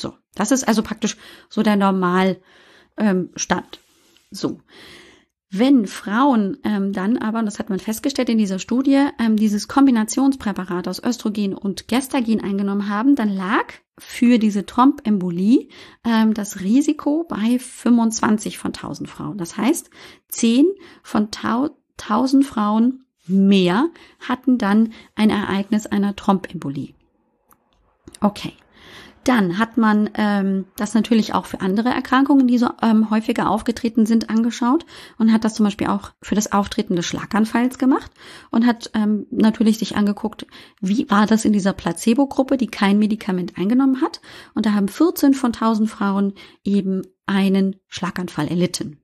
So, 0.01 0.15
das 0.35 0.51
ist 0.51 0.67
also 0.69 0.83
praktisch 0.83 1.17
so 1.49 1.63
der 1.63 1.77
Normalstand. 1.77 2.41
Ähm, 2.99 3.31
so. 4.31 4.61
Wenn 5.55 5.87
Frauen 5.87 6.57
ähm, 6.65 6.95
dann 6.95 7.19
aber, 7.19 7.39
und 7.39 7.45
das 7.45 7.59
hat 7.59 7.69
man 7.69 7.79
festgestellt 7.79 8.31
in 8.31 8.39
dieser 8.39 8.59
Studie, 8.59 9.09
ähm, 9.19 9.37
dieses 9.37 9.69
Kombinationspräparat 9.69 10.89
aus 10.89 11.05
Östrogen 11.05 11.53
und 11.53 11.89
Gestagen 11.89 12.43
eingenommen 12.43 12.89
haben, 12.89 13.17
dann 13.17 13.29
lag 13.29 13.67
für 13.99 14.39
diese 14.39 14.65
Trombembolie 14.65 15.69
ähm, 16.05 16.33
das 16.33 16.61
Risiko 16.61 17.27
bei 17.29 17.59
25 17.59 18.57
von 18.57 18.71
1000 18.71 19.11
Frauen. 19.11 19.37
Das 19.37 19.59
heißt, 19.59 19.91
10 20.29 20.69
von 21.03 21.29
1000 21.31 22.47
Frauen 22.47 23.05
mehr 23.27 23.91
hatten 24.21 24.57
dann 24.57 24.95
ein 25.17 25.29
Ereignis 25.29 25.85
einer 25.85 26.17
Trombembolie. 26.17 26.95
Okay. 28.23 28.55
Dann 29.25 29.59
hat 29.59 29.77
man 29.77 30.11
ähm, 30.15 30.65
das 30.77 30.95
natürlich 30.95 31.33
auch 31.33 31.47
für 31.47 31.61
andere 31.61 31.91
Erkrankungen, 31.91 32.49
die 32.49 32.59
so 32.59 32.71
ähm, 32.83 33.09
häufiger 33.11 33.51
aufgetreten 33.51 34.05
sind, 34.05 34.31
angeschaut 34.31 34.85
und 35.17 35.33
hat 35.33 35.45
das 35.45 35.55
zum 35.55 35.65
Beispiel 35.65 35.87
auch 35.87 36.11
für 36.21 36.35
das 36.35 36.51
Auftreten 36.51 36.97
des 36.97 37.07
Schlaganfalls 37.07 37.79
gemacht 37.79 38.11
und 38.51 38.67
hat 38.67 38.91
ähm, 38.95 39.27
natürlich 39.31 39.79
sich 39.79 39.97
angeguckt, 39.97 40.47
wie 40.81 41.09
war 41.09 41.27
das 41.27 41.45
in 41.45 41.53
dieser 41.53 41.73
Placebo-Gruppe, 41.73 42.57
die 42.57 42.67
kein 42.67 42.99
Medikament 42.99 43.57
eingenommen 43.57 44.01
hat. 44.01 44.21
Und 44.55 44.67
da 44.67 44.73
haben 44.73 44.89
14 44.89 45.35
von 45.35 45.53
1000 45.53 45.89
Frauen 45.89 46.33
eben 46.65 47.03
einen 47.27 47.77
Schlaganfall 47.87 48.49
erlitten. 48.49 48.99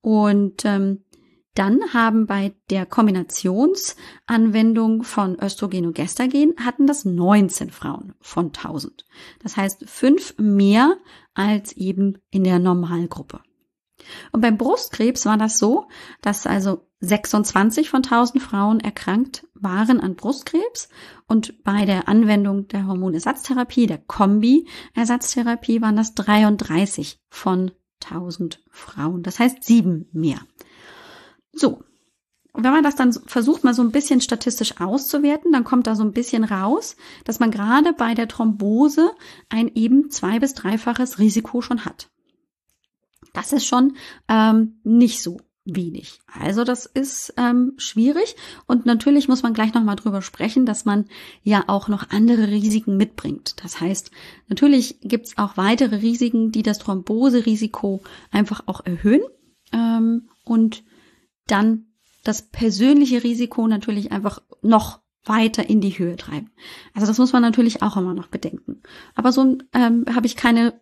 Und 0.00 0.64
ähm, 0.64 1.04
dann 1.54 1.80
haben 1.92 2.26
bei 2.26 2.54
der 2.70 2.86
Kombinationsanwendung 2.86 5.02
von 5.02 5.38
Östrogen 5.38 5.86
und 5.86 5.94
Gestagen 5.94 6.54
hatten 6.64 6.86
das 6.86 7.04
19 7.04 7.70
Frauen 7.70 8.14
von 8.20 8.46
1000. 8.46 9.04
Das 9.42 9.56
heißt 9.56 9.84
fünf 9.86 10.34
mehr 10.38 10.96
als 11.34 11.72
eben 11.72 12.18
in 12.30 12.44
der 12.44 12.58
Normalgruppe. 12.58 13.40
Und 14.32 14.40
beim 14.40 14.56
Brustkrebs 14.56 15.26
war 15.26 15.36
das 15.36 15.58
so, 15.58 15.86
dass 16.22 16.46
also 16.46 16.88
26 17.00 17.90
von 17.90 18.02
1000 18.02 18.42
Frauen 18.42 18.80
erkrankt 18.80 19.46
waren 19.54 20.00
an 20.00 20.16
Brustkrebs 20.16 20.88
und 21.26 21.62
bei 21.64 21.84
der 21.84 22.08
Anwendung 22.08 22.68
der 22.68 22.86
Hormonersatztherapie, 22.86 23.86
der 23.86 23.98
Kombi-Ersatztherapie 23.98 25.82
waren 25.82 25.96
das 25.96 26.14
33 26.14 27.20
von 27.28 27.72
1000 28.04 28.62
Frauen. 28.70 29.22
Das 29.22 29.38
heißt 29.38 29.62
sieben 29.62 30.08
mehr. 30.12 30.40
So. 31.52 31.82
Wenn 32.54 32.72
man 32.72 32.84
das 32.84 32.96
dann 32.96 33.12
versucht, 33.12 33.64
mal 33.64 33.72
so 33.72 33.80
ein 33.82 33.92
bisschen 33.92 34.20
statistisch 34.20 34.78
auszuwerten, 34.78 35.52
dann 35.52 35.64
kommt 35.64 35.86
da 35.86 35.94
so 35.94 36.02
ein 36.02 36.12
bisschen 36.12 36.44
raus, 36.44 36.96
dass 37.24 37.40
man 37.40 37.50
gerade 37.50 37.94
bei 37.94 38.14
der 38.14 38.28
Thrombose 38.28 39.10
ein 39.48 39.70
eben 39.74 40.10
zwei- 40.10 40.38
bis 40.38 40.52
dreifaches 40.52 41.18
Risiko 41.18 41.62
schon 41.62 41.86
hat. 41.86 42.10
Das 43.32 43.52
ist 43.54 43.64
schon 43.64 43.96
ähm, 44.28 44.80
nicht 44.84 45.22
so 45.22 45.40
wenig. 45.64 46.18
Also 46.26 46.64
das 46.64 46.86
ist 46.86 47.32
ähm, 47.36 47.72
schwierig 47.76 48.36
und 48.66 48.84
natürlich 48.84 49.28
muss 49.28 49.42
man 49.42 49.54
gleich 49.54 49.72
nochmal 49.72 49.96
drüber 49.96 50.20
sprechen, 50.20 50.66
dass 50.66 50.84
man 50.84 51.06
ja 51.42 51.64
auch 51.68 51.88
noch 51.88 52.10
andere 52.10 52.48
Risiken 52.48 52.96
mitbringt. 52.96 53.54
Das 53.62 53.80
heißt, 53.80 54.10
natürlich 54.48 54.98
gibt's 55.00 55.38
auch 55.38 55.56
weitere 55.56 55.96
Risiken, 55.96 56.50
die 56.52 56.62
das 56.62 56.78
Thromboserisiko 56.80 58.02
einfach 58.30 58.64
auch 58.66 58.84
erhöhen 58.84 59.22
ähm, 59.72 60.28
und 60.44 60.82
dann 61.46 61.86
das 62.24 62.42
persönliche 62.42 63.24
Risiko 63.24 63.66
natürlich 63.66 64.12
einfach 64.12 64.40
noch 64.62 65.00
weiter 65.24 65.68
in 65.68 65.80
die 65.80 65.98
Höhe 65.98 66.16
treiben. 66.16 66.50
Also 66.94 67.06
das 67.06 67.18
muss 67.18 67.32
man 67.32 67.42
natürlich 67.42 67.82
auch 67.82 67.96
immer 67.96 68.14
noch 68.14 68.28
bedenken. 68.28 68.82
Aber 69.14 69.32
so 69.32 69.58
ähm, 69.72 70.04
habe 70.12 70.26
ich 70.26 70.36
keine 70.36 70.80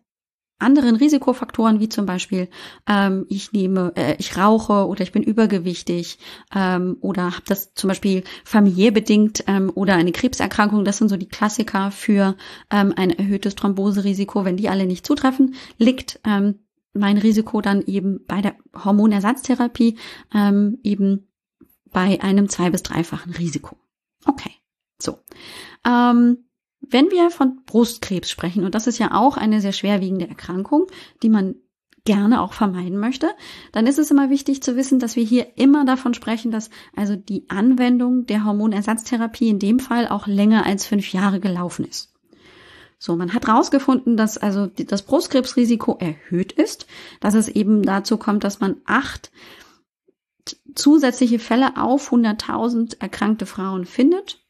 anderen 0.60 0.96
Risikofaktoren 0.96 1.80
wie 1.80 1.88
zum 1.88 2.06
Beispiel 2.06 2.48
ähm, 2.86 3.26
ich 3.28 3.52
nehme, 3.52 3.92
äh, 3.96 4.16
ich 4.18 4.36
rauche 4.36 4.86
oder 4.86 5.02
ich 5.02 5.12
bin 5.12 5.22
übergewichtig 5.22 6.18
ähm, 6.54 6.98
oder 7.00 7.34
habe 7.34 7.44
das 7.46 7.72
zum 7.74 7.88
Beispiel 7.88 8.24
familiär 8.44 8.90
bedingt 8.90 9.44
ähm, 9.46 9.72
oder 9.74 9.94
eine 9.94 10.12
Krebserkrankung. 10.12 10.84
Das 10.84 10.98
sind 10.98 11.08
so 11.08 11.16
die 11.16 11.28
Klassiker 11.28 11.90
für 11.90 12.36
ähm, 12.70 12.92
ein 12.96 13.10
erhöhtes 13.10 13.54
Thromboserisiko. 13.54 14.44
Wenn 14.44 14.56
die 14.56 14.68
alle 14.68 14.86
nicht 14.86 15.06
zutreffen, 15.06 15.54
liegt 15.78 16.20
ähm, 16.24 16.60
mein 16.92 17.18
Risiko 17.18 17.60
dann 17.60 17.82
eben 17.82 18.24
bei 18.26 18.40
der 18.40 18.56
Hormonersatztherapie 18.74 19.96
ähm, 20.34 20.78
eben 20.82 21.28
bei 21.92 22.20
einem 22.22 22.48
zwei- 22.48 22.70
bis 22.70 22.82
dreifachen 22.82 23.32
Risiko. 23.32 23.76
Okay, 24.26 24.52
so. 24.98 25.18
Ähm, 25.86 26.44
wenn 26.80 27.10
wir 27.10 27.30
von 27.30 27.62
Brustkrebs 27.66 28.30
sprechen, 28.30 28.64
und 28.64 28.74
das 28.74 28.86
ist 28.86 28.98
ja 28.98 29.14
auch 29.14 29.36
eine 29.36 29.60
sehr 29.60 29.72
schwerwiegende 29.72 30.28
Erkrankung, 30.28 30.86
die 31.22 31.28
man 31.28 31.56
gerne 32.04 32.40
auch 32.40 32.54
vermeiden 32.54 32.98
möchte, 32.98 33.30
dann 33.72 33.86
ist 33.86 33.98
es 33.98 34.10
immer 34.10 34.30
wichtig 34.30 34.62
zu 34.62 34.74
wissen, 34.76 34.98
dass 34.98 35.16
wir 35.16 35.24
hier 35.24 35.58
immer 35.58 35.84
davon 35.84 36.14
sprechen, 36.14 36.50
dass 36.50 36.70
also 36.96 37.14
die 37.14 37.48
Anwendung 37.50 38.24
der 38.24 38.44
Hormonersatztherapie 38.44 39.50
in 39.50 39.58
dem 39.58 39.78
Fall 39.78 40.08
auch 40.08 40.26
länger 40.26 40.64
als 40.64 40.86
fünf 40.86 41.12
Jahre 41.12 41.40
gelaufen 41.40 41.84
ist. 41.84 42.14
So, 43.02 43.16
man 43.16 43.32
hat 43.32 43.46
herausgefunden, 43.46 44.18
dass 44.18 44.36
also 44.36 44.66
das 44.66 45.00
Brustkrebsrisiko 45.02 45.96
erhöht 45.98 46.52
ist, 46.52 46.86
dass 47.20 47.32
es 47.32 47.48
eben 47.48 47.82
dazu 47.82 48.18
kommt, 48.18 48.44
dass 48.44 48.60
man 48.60 48.76
acht 48.84 49.32
zusätzliche 50.74 51.38
Fälle 51.38 51.78
auf 51.78 52.12
100.000 52.12 53.00
erkrankte 53.00 53.46
Frauen 53.46 53.86
findet. 53.86 54.44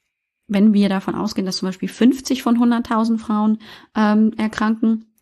Wenn 0.49 0.75
wir 0.75 0.89
davon 0.89 1.15
ausgehen, 1.15 1.47
dass 1.47 1.59
zum 1.59 1.69
Beispiel 1.69 1.89
50 1.89 2.43
von 2.43 2.59
100.000 2.59 3.19
Frauen 3.19 3.59
ähm, 3.95 4.33
erkranken, 4.37 5.15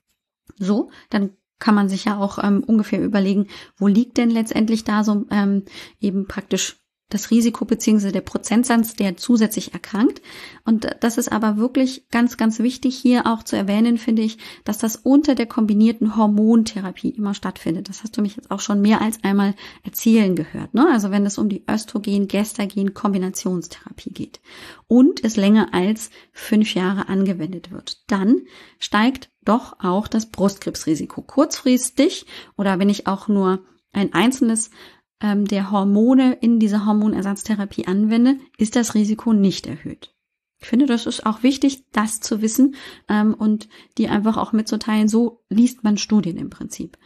so, 0.58 0.90
dann 1.10 1.36
kann 1.58 1.74
man 1.74 1.90
sich 1.90 2.06
ja 2.06 2.16
auch 2.16 2.42
ähm, 2.42 2.64
ungefähr 2.64 3.04
überlegen, 3.04 3.48
wo 3.76 3.88
liegt 3.88 4.16
denn 4.16 4.30
letztendlich 4.30 4.84
da 4.84 5.04
so 5.04 5.26
ähm, 5.30 5.64
eben 6.00 6.26
praktisch 6.26 6.76
das 7.08 7.30
Risiko 7.30 7.64
beziehungsweise 7.64 8.12
der 8.12 8.20
Prozentsatz, 8.20 8.94
der 8.94 9.16
zusätzlich 9.16 9.72
erkrankt. 9.72 10.20
Und 10.64 10.86
das 11.00 11.16
ist 11.16 11.32
aber 11.32 11.56
wirklich 11.56 12.08
ganz, 12.10 12.36
ganz 12.36 12.58
wichtig 12.58 12.96
hier 12.96 13.26
auch 13.26 13.42
zu 13.42 13.56
erwähnen, 13.56 13.96
finde 13.96 14.20
ich, 14.22 14.36
dass 14.64 14.76
das 14.78 14.96
unter 14.96 15.34
der 15.34 15.46
kombinierten 15.46 16.16
Hormontherapie 16.16 17.08
immer 17.10 17.32
stattfindet. 17.34 17.88
Das 17.88 18.02
hast 18.02 18.16
du 18.16 18.22
mich 18.22 18.36
jetzt 18.36 18.50
auch 18.50 18.60
schon 18.60 18.82
mehr 18.82 19.00
als 19.00 19.24
einmal 19.24 19.54
erzählen 19.84 20.36
gehört. 20.36 20.74
Ne? 20.74 20.86
Also 20.92 21.10
wenn 21.10 21.24
es 21.24 21.38
um 21.38 21.48
die 21.48 21.64
Östrogen-Gestagen-Kombinationstherapie 21.68 24.10
geht 24.10 24.40
und 24.86 25.24
es 25.24 25.36
länger 25.36 25.72
als 25.72 26.10
fünf 26.32 26.74
Jahre 26.74 27.08
angewendet 27.08 27.70
wird, 27.70 28.02
dann 28.10 28.42
steigt 28.78 29.30
doch 29.44 29.76
auch 29.80 30.08
das 30.08 30.26
Brustkrebsrisiko 30.26 31.22
kurzfristig 31.22 32.26
oder 32.58 32.78
wenn 32.78 32.90
ich 32.90 33.06
auch 33.06 33.28
nur 33.28 33.60
ein 33.92 34.12
einzelnes 34.12 34.70
ähm, 35.20 35.46
der 35.46 35.70
Hormone 35.70 36.34
in 36.34 36.60
dieser 36.60 36.86
Hormonersatztherapie 36.86 37.86
anwende, 37.86 38.36
ist 38.56 38.76
das 38.76 38.94
Risiko 38.94 39.32
nicht 39.32 39.66
erhöht. 39.66 40.14
Ich 40.60 40.66
finde, 40.66 40.86
das 40.86 41.06
ist 41.06 41.24
auch 41.24 41.42
wichtig, 41.42 41.84
das 41.92 42.20
zu 42.20 42.42
wissen 42.42 42.74
ähm, 43.08 43.34
und 43.34 43.68
die 43.96 44.08
einfach 44.08 44.36
auch 44.36 44.52
mitzuteilen. 44.52 45.08
So 45.08 45.44
liest 45.48 45.84
man 45.84 45.98
Studien 45.98 46.36
im 46.36 46.50
Prinzip. 46.50 46.98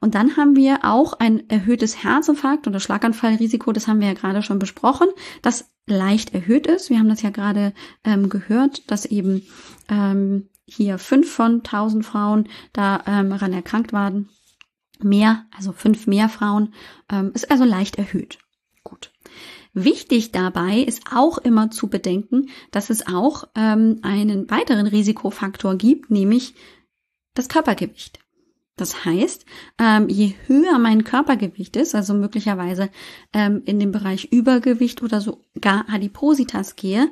Und 0.00 0.14
dann 0.14 0.36
haben 0.36 0.56
wir 0.56 0.80
auch 0.82 1.12
ein 1.14 1.48
erhöhtes 1.48 2.02
Herzinfarkt 2.02 2.66
oder 2.66 2.80
Schlaganfallrisiko, 2.80 3.72
das 3.72 3.86
haben 3.86 4.00
wir 4.00 4.08
ja 4.08 4.14
gerade 4.14 4.42
schon 4.42 4.58
besprochen, 4.58 5.08
das 5.42 5.70
leicht 5.86 6.34
erhöht 6.34 6.66
ist. 6.66 6.90
Wir 6.90 6.98
haben 6.98 7.08
das 7.08 7.22
ja 7.22 7.30
gerade 7.30 7.72
ähm, 8.04 8.28
gehört, 8.28 8.90
dass 8.90 9.06
eben 9.06 9.42
ähm, 9.88 10.48
hier 10.66 10.98
fünf 10.98 11.32
von 11.32 11.62
tausend 11.62 12.04
Frauen 12.04 12.48
daran 12.72 13.30
ähm, 13.30 13.52
erkrankt 13.52 13.92
waren 13.92 14.28
mehr, 15.04 15.46
also 15.56 15.72
fünf 15.72 16.06
mehr 16.06 16.28
Frauen, 16.28 16.74
ähm, 17.10 17.32
ist 17.34 17.50
also 17.50 17.64
leicht 17.64 17.96
erhöht. 17.96 18.38
Gut. 18.84 19.12
Wichtig 19.74 20.32
dabei 20.32 20.78
ist 20.78 21.04
auch 21.12 21.38
immer 21.38 21.70
zu 21.70 21.88
bedenken, 21.88 22.50
dass 22.70 22.90
es 22.90 23.06
auch 23.06 23.44
ähm, 23.54 24.00
einen 24.02 24.50
weiteren 24.50 24.86
Risikofaktor 24.86 25.76
gibt, 25.76 26.10
nämlich 26.10 26.54
das 27.34 27.48
Körpergewicht. 27.48 28.18
Das 28.76 29.04
heißt, 29.04 29.46
ähm, 29.78 30.08
je 30.08 30.34
höher 30.46 30.78
mein 30.78 31.04
Körpergewicht 31.04 31.76
ist, 31.76 31.94
also 31.94 32.14
möglicherweise 32.14 32.90
in 33.32 33.78
dem 33.80 33.92
Bereich 33.92 34.24
Übergewicht 34.32 35.02
oder 35.02 35.20
sogar 35.20 35.84
Adipositas 35.88 36.74
gehe, 36.76 37.10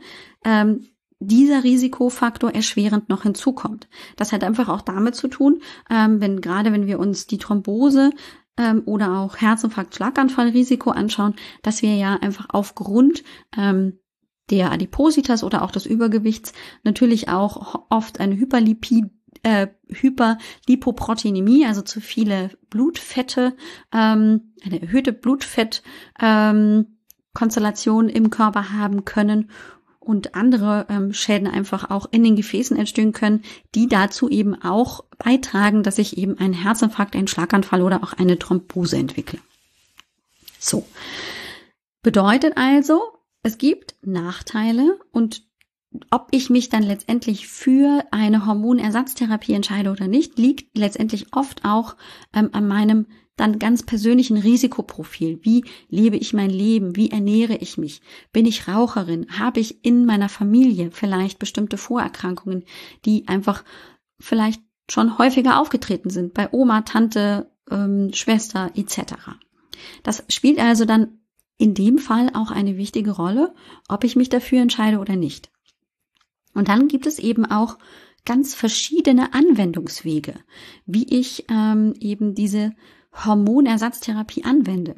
dieser 1.21 1.63
Risikofaktor 1.63 2.55
erschwerend 2.55 3.09
noch 3.09 3.23
hinzukommt. 3.23 3.89
Das 4.17 4.33
hat 4.33 4.43
einfach 4.43 4.69
auch 4.69 4.81
damit 4.81 5.15
zu 5.15 5.29
tun, 5.29 5.61
ähm, 5.91 6.21
wenn 6.21 6.41
gerade 6.41 6.73
wenn 6.73 6.87
wir 6.87 6.99
uns 6.99 7.27
die 7.27 7.39
Thrombose 7.39 8.11
ähm, 8.57 8.83
oder 8.87 9.19
auch 9.19 9.37
Herzinfarkt, 9.37 9.95
Schlaganfallrisiko 9.95 10.91
anschauen, 10.91 11.35
dass 11.63 11.83
wir 11.83 11.95
ja 11.95 12.17
einfach 12.17 12.47
aufgrund 12.49 13.23
ähm, 13.57 13.99
der 14.49 14.73
Adipositas 14.73 15.45
oder 15.45 15.63
auch 15.63 15.71
des 15.71 15.87
Übergewichts 15.87 16.53
natürlich 16.83 17.29
auch 17.29 17.87
oft 17.91 18.19
eine 18.19 18.37
Hyperlipid 18.37 19.05
äh, 19.43 19.69
Hyperlipoproteinämie, 19.89 21.65
also 21.65 21.81
zu 21.81 22.01
viele 22.01 22.51
Blutfette, 22.69 23.57
ähm, 23.93 24.53
eine 24.63 24.83
erhöhte 24.83 25.13
Blutfett 25.13 25.83
ähm, 26.21 26.99
Konstellation 27.33 28.09
im 28.09 28.31
Körper 28.31 28.73
haben 28.73 29.05
können 29.05 29.51
und 30.01 30.35
andere 30.35 30.87
ähm, 30.89 31.13
Schäden 31.13 31.47
einfach 31.47 31.91
auch 31.91 32.09
in 32.11 32.25
den 32.25 32.35
Gefäßen 32.35 32.77
entstehen 32.77 33.13
können, 33.13 33.43
die 33.75 33.87
dazu 33.87 34.29
eben 34.29 34.61
auch 34.61 35.05
beitragen, 35.19 35.83
dass 35.83 35.99
ich 35.99 36.17
eben 36.17 36.39
einen 36.39 36.55
Herzinfarkt, 36.55 37.15
einen 37.15 37.29
Schlaganfall 37.29 37.83
oder 37.83 38.03
auch 38.03 38.15
eine 38.15 38.39
Thrombose 38.39 38.97
entwickle. 38.97 39.39
So. 40.59 40.87
Bedeutet 42.03 42.57
also, 42.57 43.03
es 43.43 43.59
gibt 43.59 43.95
Nachteile 44.03 44.99
und 45.13 45.43
ob 46.11 46.29
ich 46.31 46.51
mich 46.51 46.69
dann 46.69 46.83
letztendlich 46.83 47.49
für 47.49 48.05
eine 48.11 48.47
Hormonersatztherapie 48.47 49.55
entscheide 49.55 49.91
oder 49.91 50.07
nicht, 50.07 50.39
liegt 50.39 50.77
letztendlich 50.79 51.33
oft 51.33 51.65
auch 51.65 51.97
ähm, 52.35 52.51
an 52.53 52.67
meinem 52.69 53.07
dann 53.41 53.59
ganz 53.59 53.83
persönlichen 53.83 54.37
Risikoprofil. 54.37 55.41
Wie 55.43 55.65
lebe 55.89 56.17
ich 56.17 56.33
mein 56.33 56.51
Leben? 56.51 56.97
Wie 56.97 57.11
ernähre 57.11 57.57
ich 57.57 57.79
mich? 57.79 58.01
Bin 58.33 58.47
ich 58.47 58.69
Raucherin? 58.69 59.27
Habe 59.39 59.61
ich 59.61 59.85
in 59.85 60.07
meiner 60.07 60.29
Familie 60.29 60.91
vielleicht 60.93 61.39
bestimmte 61.39 61.77
Vorerkrankungen, 61.77 62.65
die 63.05 63.27
einfach 63.29 63.65
vielleicht 64.19 64.63
schon 64.91 65.19
häufiger 65.19 65.61
aufgetreten 65.61 66.11
sind 66.11 66.35
bei 66.35 66.53
Oma, 66.53 66.83
Tante, 66.83 67.51
ähm, 67.71 68.13
Schwester 68.13 68.71
etc. 68.75 69.15
Das 70.03 70.25
spielt 70.29 70.59
also 70.59 70.85
dann 70.85 71.21
in 71.59 71.75
dem 71.75 71.99
Fall 71.99 72.31
auch 72.35 72.51
eine 72.51 72.77
wichtige 72.77 73.13
Rolle, 73.13 73.55
ob 73.89 74.05
ich 74.05 74.17
mich 74.17 74.29
dafür 74.29 74.61
entscheide 74.61 74.99
oder 74.99 75.17
nicht. 75.17 75.51
Und 76.55 76.69
dann 76.69 76.89
gibt 76.89 77.07
es 77.07 77.19
eben 77.19 77.47
auch 77.47 77.79
ganz 78.25 78.55
verschiedene 78.55 79.33
Anwendungswege, 79.35 80.35
wie 80.87 81.07
ich 81.09 81.47
ähm, 81.49 81.95
eben 82.01 82.35
diese 82.35 82.75
Hormonersatztherapie 83.13 84.45
anwende. 84.45 84.97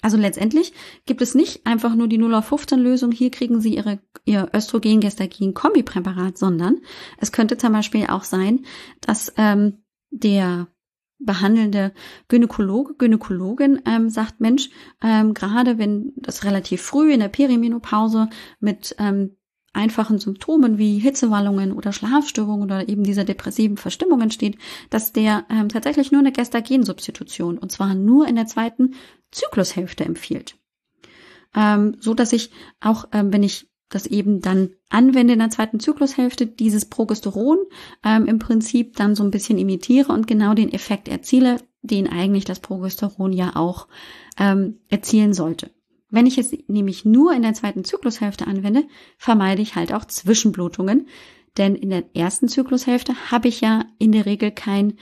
Also 0.00 0.16
letztendlich 0.16 0.72
gibt 1.06 1.22
es 1.22 1.34
nicht 1.34 1.66
einfach 1.66 1.94
nur 1.94 2.06
die 2.06 2.18
0 2.18 2.34
auf 2.34 2.46
15 2.46 2.78
Lösung, 2.78 3.10
hier 3.10 3.30
kriegen 3.30 3.60
Sie 3.60 3.74
Ihre, 3.74 3.98
Ihr 4.24 4.48
Östrogen-Gestagen-Kombipräparat, 4.54 6.38
sondern 6.38 6.80
es 7.18 7.32
könnte 7.32 7.56
zum 7.56 7.72
Beispiel 7.72 8.06
auch 8.06 8.22
sein, 8.22 8.64
dass 9.00 9.32
ähm, 9.36 9.82
der 10.10 10.68
behandelnde 11.18 11.92
Gynäkologe, 12.28 12.94
Gynäkologin 12.94 13.82
ähm, 13.86 14.08
sagt, 14.08 14.40
Mensch, 14.40 14.70
ähm, 15.02 15.34
gerade 15.34 15.78
wenn 15.78 16.12
das 16.16 16.44
relativ 16.44 16.80
früh 16.82 17.12
in 17.12 17.20
der 17.20 17.28
Perimenopause 17.28 18.28
mit 18.60 18.94
ähm, 18.98 19.36
einfachen 19.72 20.18
Symptomen 20.18 20.78
wie 20.78 20.98
Hitzewallungen 20.98 21.72
oder 21.72 21.92
Schlafstörungen 21.92 22.64
oder 22.64 22.88
eben 22.88 23.04
dieser 23.04 23.24
depressiven 23.24 23.76
Verstimmung 23.76 24.20
entsteht, 24.20 24.58
dass 24.90 25.12
der 25.12 25.44
ähm, 25.50 25.68
tatsächlich 25.68 26.10
nur 26.10 26.20
eine 26.20 26.32
Gestagensubstitution 26.32 27.58
und 27.58 27.70
zwar 27.70 27.94
nur 27.94 28.26
in 28.26 28.36
der 28.36 28.46
zweiten 28.46 28.94
Zyklushälfte 29.30 30.04
empfiehlt. 30.04 30.56
Ähm, 31.54 31.96
so 32.00 32.14
dass 32.14 32.32
ich 32.32 32.50
auch, 32.80 33.06
ähm, 33.12 33.32
wenn 33.32 33.42
ich 33.42 33.68
das 33.88 34.06
eben 34.06 34.40
dann 34.40 34.70
anwende 34.90 35.32
in 35.32 35.38
der 35.38 35.50
zweiten 35.50 35.80
Zyklushälfte, 35.80 36.46
dieses 36.46 36.84
Progesteron 36.84 37.58
ähm, 38.04 38.26
im 38.26 38.38
Prinzip 38.38 38.96
dann 38.96 39.14
so 39.14 39.24
ein 39.24 39.30
bisschen 39.30 39.58
imitiere 39.58 40.12
und 40.12 40.26
genau 40.26 40.54
den 40.54 40.72
Effekt 40.72 41.08
erziele, 41.08 41.58
den 41.82 42.06
eigentlich 42.06 42.44
das 42.44 42.60
Progesteron 42.60 43.32
ja 43.32 43.56
auch 43.56 43.88
ähm, 44.38 44.80
erzielen 44.88 45.32
sollte. 45.32 45.70
Wenn 46.10 46.26
ich 46.26 46.38
es 46.38 46.56
nämlich 46.68 47.04
nur 47.04 47.34
in 47.34 47.42
der 47.42 47.54
zweiten 47.54 47.84
Zyklushälfte 47.84 48.46
anwende, 48.46 48.84
vermeide 49.18 49.60
ich 49.60 49.74
halt 49.76 49.92
auch 49.92 50.06
Zwischenblutungen, 50.06 51.06
denn 51.58 51.74
in 51.74 51.90
der 51.90 52.04
ersten 52.14 52.48
Zyklushälfte 52.48 53.30
habe 53.30 53.48
ich 53.48 53.60
ja 53.60 53.84
in 53.98 54.12
der 54.12 54.26
Regel 54.26 54.50
kein 54.50 54.94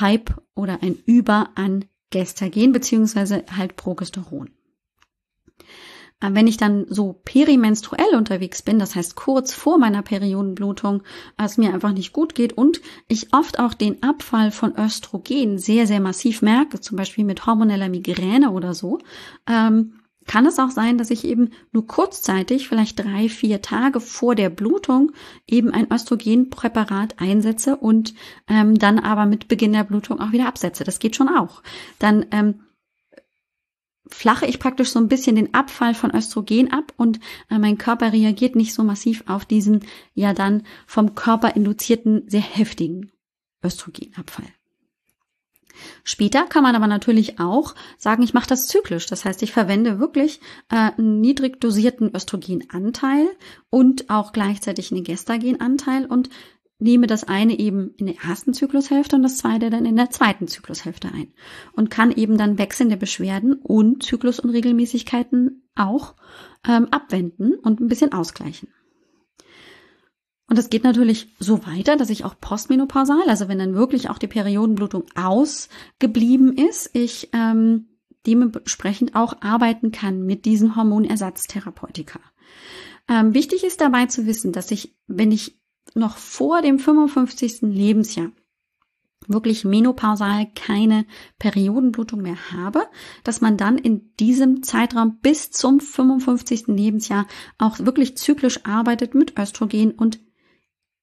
Hype 0.00 0.42
oder 0.54 0.82
ein 0.82 0.98
Über 1.06 1.50
an 1.54 1.84
Gestagen 2.10 2.72
beziehungsweise 2.72 3.44
halt 3.56 3.76
Progesteron. 3.76 4.50
Wenn 6.22 6.46
ich 6.46 6.58
dann 6.58 6.84
so 6.90 7.14
perimenstruell 7.24 8.14
unterwegs 8.14 8.60
bin, 8.60 8.78
das 8.78 8.94
heißt 8.94 9.16
kurz 9.16 9.54
vor 9.54 9.78
meiner 9.78 10.02
Periodenblutung, 10.02 11.02
es 11.38 11.56
mir 11.56 11.72
einfach 11.72 11.92
nicht 11.92 12.12
gut 12.12 12.34
geht 12.34 12.52
und 12.52 12.82
ich 13.08 13.32
oft 13.32 13.58
auch 13.58 13.72
den 13.72 14.02
Abfall 14.02 14.50
von 14.50 14.76
Östrogen 14.76 15.56
sehr, 15.56 15.86
sehr 15.86 16.00
massiv 16.00 16.42
merke, 16.42 16.78
zum 16.78 16.98
Beispiel 16.98 17.24
mit 17.24 17.46
hormoneller 17.46 17.88
Migräne 17.88 18.50
oder 18.50 18.74
so, 18.74 18.98
ähm, 19.46 19.99
kann 20.30 20.46
es 20.46 20.60
auch 20.60 20.70
sein, 20.70 20.96
dass 20.96 21.10
ich 21.10 21.24
eben 21.24 21.50
nur 21.72 21.88
kurzzeitig, 21.88 22.68
vielleicht 22.68 23.00
drei, 23.00 23.28
vier 23.28 23.62
Tage 23.62 23.98
vor 23.98 24.36
der 24.36 24.48
Blutung, 24.48 25.10
eben 25.48 25.72
ein 25.72 25.92
Östrogenpräparat 25.92 27.20
einsetze 27.20 27.74
und 27.74 28.14
ähm, 28.46 28.78
dann 28.78 29.00
aber 29.00 29.26
mit 29.26 29.48
Beginn 29.48 29.72
der 29.72 29.82
Blutung 29.82 30.20
auch 30.20 30.30
wieder 30.30 30.46
absetze. 30.46 30.84
Das 30.84 31.00
geht 31.00 31.16
schon 31.16 31.28
auch. 31.28 31.64
Dann 31.98 32.26
ähm, 32.30 32.60
flache 34.06 34.46
ich 34.46 34.60
praktisch 34.60 34.90
so 34.90 35.00
ein 35.00 35.08
bisschen 35.08 35.34
den 35.34 35.52
Abfall 35.52 35.94
von 35.94 36.14
Östrogen 36.14 36.72
ab 36.72 36.92
und 36.96 37.18
äh, 37.50 37.58
mein 37.58 37.76
Körper 37.76 38.12
reagiert 38.12 38.54
nicht 38.54 38.72
so 38.72 38.84
massiv 38.84 39.24
auf 39.26 39.44
diesen 39.44 39.80
ja 40.14 40.32
dann 40.32 40.62
vom 40.86 41.16
Körper 41.16 41.56
induzierten 41.56 42.22
sehr 42.28 42.40
heftigen 42.40 43.10
Östrogenabfall. 43.64 44.46
Später 46.04 46.44
kann 46.44 46.62
man 46.62 46.74
aber 46.74 46.86
natürlich 46.86 47.38
auch 47.38 47.74
sagen, 47.98 48.22
ich 48.22 48.34
mache 48.34 48.48
das 48.48 48.66
zyklisch. 48.66 49.06
Das 49.06 49.24
heißt, 49.24 49.42
ich 49.42 49.52
verwende 49.52 49.98
wirklich 49.98 50.40
äh, 50.70 50.92
einen 50.96 51.20
niedrig 51.20 51.60
dosierten 51.60 52.14
Östrogenanteil 52.14 53.28
und 53.70 54.10
auch 54.10 54.32
gleichzeitig 54.32 54.92
einen 54.92 55.04
Gestagenanteil 55.04 56.06
und 56.06 56.30
nehme 56.80 57.06
das 57.06 57.24
eine 57.24 57.58
eben 57.58 57.94
in 57.96 58.06
der 58.06 58.16
ersten 58.24 58.54
Zyklushälfte 58.54 59.16
und 59.16 59.22
das 59.22 59.36
zweite 59.36 59.70
dann 59.70 59.84
in 59.84 59.96
der 59.96 60.10
zweiten 60.10 60.48
Zyklushälfte 60.48 61.08
ein 61.08 61.32
und 61.72 61.90
kann 61.90 62.10
eben 62.10 62.38
dann 62.38 62.58
wechselnde 62.58 62.96
Beschwerden 62.96 63.54
und 63.54 64.02
Zyklusunregelmäßigkeiten 64.02 65.68
auch 65.74 66.14
ähm, 66.66 66.88
abwenden 66.90 67.54
und 67.54 67.80
ein 67.80 67.88
bisschen 67.88 68.12
ausgleichen. 68.12 68.68
Und 70.50 70.58
das 70.58 70.68
geht 70.68 70.82
natürlich 70.82 71.28
so 71.38 71.64
weiter, 71.64 71.96
dass 71.96 72.10
ich 72.10 72.24
auch 72.24 72.34
postmenopausal, 72.40 73.22
also 73.28 73.46
wenn 73.46 73.60
dann 73.60 73.76
wirklich 73.76 74.10
auch 74.10 74.18
die 74.18 74.26
Periodenblutung 74.26 75.04
ausgeblieben 75.14 76.56
ist, 76.56 76.90
ich 76.92 77.30
ähm, 77.32 77.86
dementsprechend 78.26 79.14
auch 79.14 79.40
arbeiten 79.42 79.92
kann 79.92 80.26
mit 80.26 80.46
diesen 80.46 80.74
Hormonersatztherapeutika. 80.74 82.18
Ähm, 83.08 83.32
wichtig 83.32 83.62
ist 83.62 83.80
dabei 83.80 84.06
zu 84.06 84.26
wissen, 84.26 84.50
dass 84.50 84.72
ich, 84.72 84.96
wenn 85.06 85.30
ich 85.30 85.60
noch 85.94 86.16
vor 86.16 86.62
dem 86.62 86.80
55. 86.80 87.62
Lebensjahr 87.62 88.32
wirklich 89.28 89.64
menopausal 89.64 90.48
keine 90.56 91.06
Periodenblutung 91.38 92.22
mehr 92.22 92.50
habe, 92.52 92.82
dass 93.22 93.40
man 93.40 93.56
dann 93.56 93.78
in 93.78 94.16
diesem 94.16 94.64
Zeitraum 94.64 95.20
bis 95.20 95.52
zum 95.52 95.78
55. 95.78 96.66
Lebensjahr 96.66 97.28
auch 97.56 97.78
wirklich 97.78 98.16
zyklisch 98.16 98.64
arbeitet 98.64 99.14
mit 99.14 99.38
Östrogen 99.38 99.92
und 99.92 100.18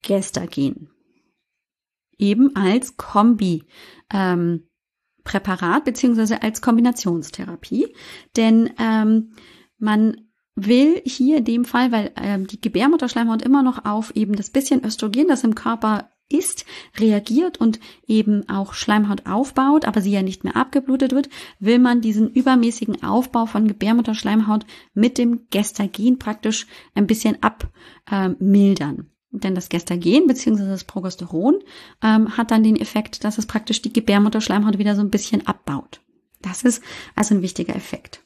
Gestagen. 0.02 0.90
Eben 2.18 2.56
als 2.56 2.98
Kombi. 2.98 3.64
Ähm, 4.12 4.68
Präparat 5.28 5.84
beziehungsweise 5.84 6.42
als 6.42 6.62
Kombinationstherapie, 6.62 7.94
denn 8.38 8.70
ähm, 8.80 9.34
man 9.78 10.16
will 10.56 11.02
hier 11.06 11.40
in 11.40 11.44
dem 11.44 11.66
Fall, 11.66 11.92
weil 11.92 12.12
ähm, 12.16 12.48
die 12.48 12.62
Gebärmutterschleimhaut 12.62 13.42
immer 13.42 13.62
noch 13.62 13.84
auf 13.84 14.16
eben 14.16 14.38
das 14.38 14.50
bisschen 14.50 14.86
Östrogen, 14.86 15.28
das 15.28 15.44
im 15.44 15.54
Körper 15.54 16.10
ist, 16.30 16.66
reagiert 16.98 17.60
und 17.60 17.80
eben 18.08 18.48
auch 18.50 18.74
Schleimhaut 18.74 19.28
aufbaut, 19.28 19.86
aber 19.86 20.02
sie 20.02 20.12
ja 20.12 20.22
nicht 20.22 20.44
mehr 20.44 20.56
abgeblutet 20.56 21.12
wird, 21.14 21.30
will 21.60 21.80
man 21.80 22.02
diesen 22.02 22.30
übermäßigen 22.30 23.04
Aufbau 23.04 23.46
von 23.46 23.68
Gebärmutterschleimhaut 23.68 24.66
mit 24.94 25.18
dem 25.18 25.48
Gestagen 25.52 26.20
praktisch 26.20 26.68
ein 26.96 27.08
bisschen 27.08 27.38
abmildern. 27.42 29.12
Denn 29.32 29.56
das 29.56 29.70
Gestagen 29.70 30.28
bzw. 30.28 30.68
das 30.68 30.86
Progesteron 30.86 31.60
ähm, 32.02 32.38
hat 32.38 32.52
dann 32.52 32.64
den 32.64 32.78
Effekt, 32.78 33.24
dass 33.24 33.38
es 33.38 33.46
praktisch 33.46 33.82
die 33.82 33.92
Gebärmutterschleimhaut 33.92 34.78
wieder 34.78 34.96
so 34.96 35.02
ein 35.02 35.12
bisschen 35.12 35.46
abbaut. 35.48 36.02
Das 36.42 36.64
ist 36.64 36.82
also 37.16 37.36
ein 37.36 37.42
wichtiger 37.42 37.76
Effekt. 37.76 38.24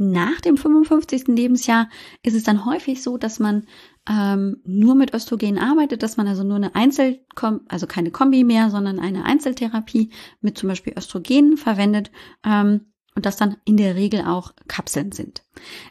Nach 0.00 0.40
dem 0.40 0.56
55. 0.56 1.26
Lebensjahr 1.26 1.88
ist 2.22 2.34
es 2.34 2.44
dann 2.44 2.64
häufig 2.64 3.02
so, 3.02 3.18
dass 3.18 3.40
man 3.40 3.66
ähm, 4.08 4.60
nur 4.64 4.94
mit 4.94 5.12
Östrogen 5.12 5.58
arbeitet, 5.58 6.04
dass 6.04 6.16
man 6.16 6.28
also 6.28 6.44
nur 6.44 6.54
eine 6.54 6.76
Einzel, 6.76 7.20
also 7.66 7.88
keine 7.88 8.12
Kombi 8.12 8.44
mehr, 8.44 8.70
sondern 8.70 9.00
eine 9.00 9.24
Einzeltherapie 9.24 10.10
mit 10.40 10.56
zum 10.56 10.68
Beispiel 10.68 10.94
Östrogen 10.96 11.56
verwendet 11.56 12.12
ähm, 12.44 12.92
und 13.16 13.26
das 13.26 13.36
dann 13.36 13.56
in 13.64 13.76
der 13.76 13.96
Regel 13.96 14.20
auch 14.20 14.54
Kapseln 14.68 15.10
sind. 15.10 15.42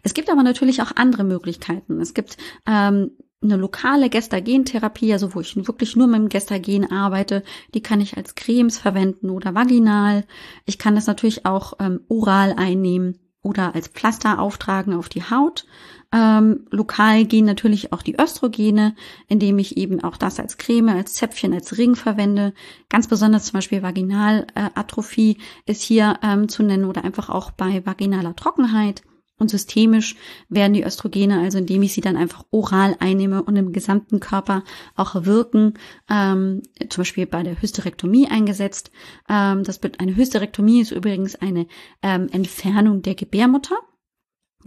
Es 0.03 0.13
gibt 0.13 0.29
aber 0.29 0.41
natürlich 0.41 0.81
auch 0.81 0.93
andere 0.95 1.25
Möglichkeiten. 1.25 1.99
Es 1.99 2.13
gibt 2.13 2.37
ähm, 2.65 3.11
eine 3.47 3.59
lokale 3.59 4.09
Gestagentherapie, 4.09 5.13
also 5.13 5.33
wo 5.33 5.41
ich 5.41 5.55
wirklich 5.55 5.95
nur 5.95 6.07
mit 6.07 6.19
dem 6.19 6.29
Gestagen 6.29 6.91
arbeite, 6.91 7.43
die 7.73 7.81
kann 7.81 8.01
ich 8.01 8.17
als 8.17 8.35
Cremes 8.35 8.77
verwenden 8.77 9.29
oder 9.29 9.55
vaginal. 9.55 10.25
Ich 10.65 10.77
kann 10.77 10.95
das 10.95 11.07
natürlich 11.07 11.45
auch 11.45 11.73
ähm, 11.79 12.01
oral 12.07 12.53
einnehmen 12.57 13.19
oder 13.41 13.75
als 13.75 13.87
Pflaster 13.87 14.39
auftragen 14.39 14.93
auf 14.93 15.09
die 15.09 15.23
Haut. 15.23 15.65
Ähm, 16.13 16.67
lokal 16.69 17.25
gehen 17.25 17.45
natürlich 17.45 17.91
auch 17.91 18.01
die 18.01 18.19
Östrogene, 18.19 18.95
indem 19.27 19.59
ich 19.59 19.77
eben 19.77 20.03
auch 20.03 20.17
das 20.17 20.39
als 20.39 20.57
Creme, 20.57 20.89
als 20.89 21.13
Zäpfchen, 21.13 21.53
als 21.53 21.77
Ring 21.77 21.95
verwende. 21.95 22.53
Ganz 22.89 23.07
besonders 23.07 23.45
zum 23.45 23.53
Beispiel 23.53 23.83
Vaginalatrophie 23.83 25.37
ist 25.65 25.81
hier 25.81 26.19
ähm, 26.23 26.47
zu 26.47 26.63
nennen 26.63 26.85
oder 26.85 27.03
einfach 27.03 27.29
auch 27.29 27.51
bei 27.51 27.85
vaginaler 27.85 28.35
Trockenheit. 28.35 29.01
Und 29.39 29.51
systemisch 29.51 30.15
werden 30.49 30.73
die 30.73 30.83
Östrogene, 30.83 31.39
also 31.41 31.59
indem 31.59 31.83
ich 31.83 31.93
sie 31.93 32.01
dann 32.01 32.17
einfach 32.17 32.43
oral 32.49 32.95
einnehme 32.99 33.43
und 33.43 33.55
im 33.55 33.71
gesamten 33.71 34.19
Körper 34.19 34.63
auch 34.95 35.25
wirken, 35.25 35.75
ähm, 36.09 36.63
zum 36.89 37.01
Beispiel 37.01 37.27
bei 37.27 37.43
der 37.43 37.61
Hysterektomie 37.61 38.27
eingesetzt. 38.27 38.91
Ähm, 39.29 39.63
das 39.63 39.83
wird, 39.83 39.99
eine 39.99 40.15
Hysterektomie 40.15 40.81
ist 40.81 40.91
übrigens 40.91 41.35
eine 41.35 41.67
ähm, 42.01 42.29
Entfernung 42.31 43.03
der 43.03 43.13
Gebärmutter. 43.13 43.77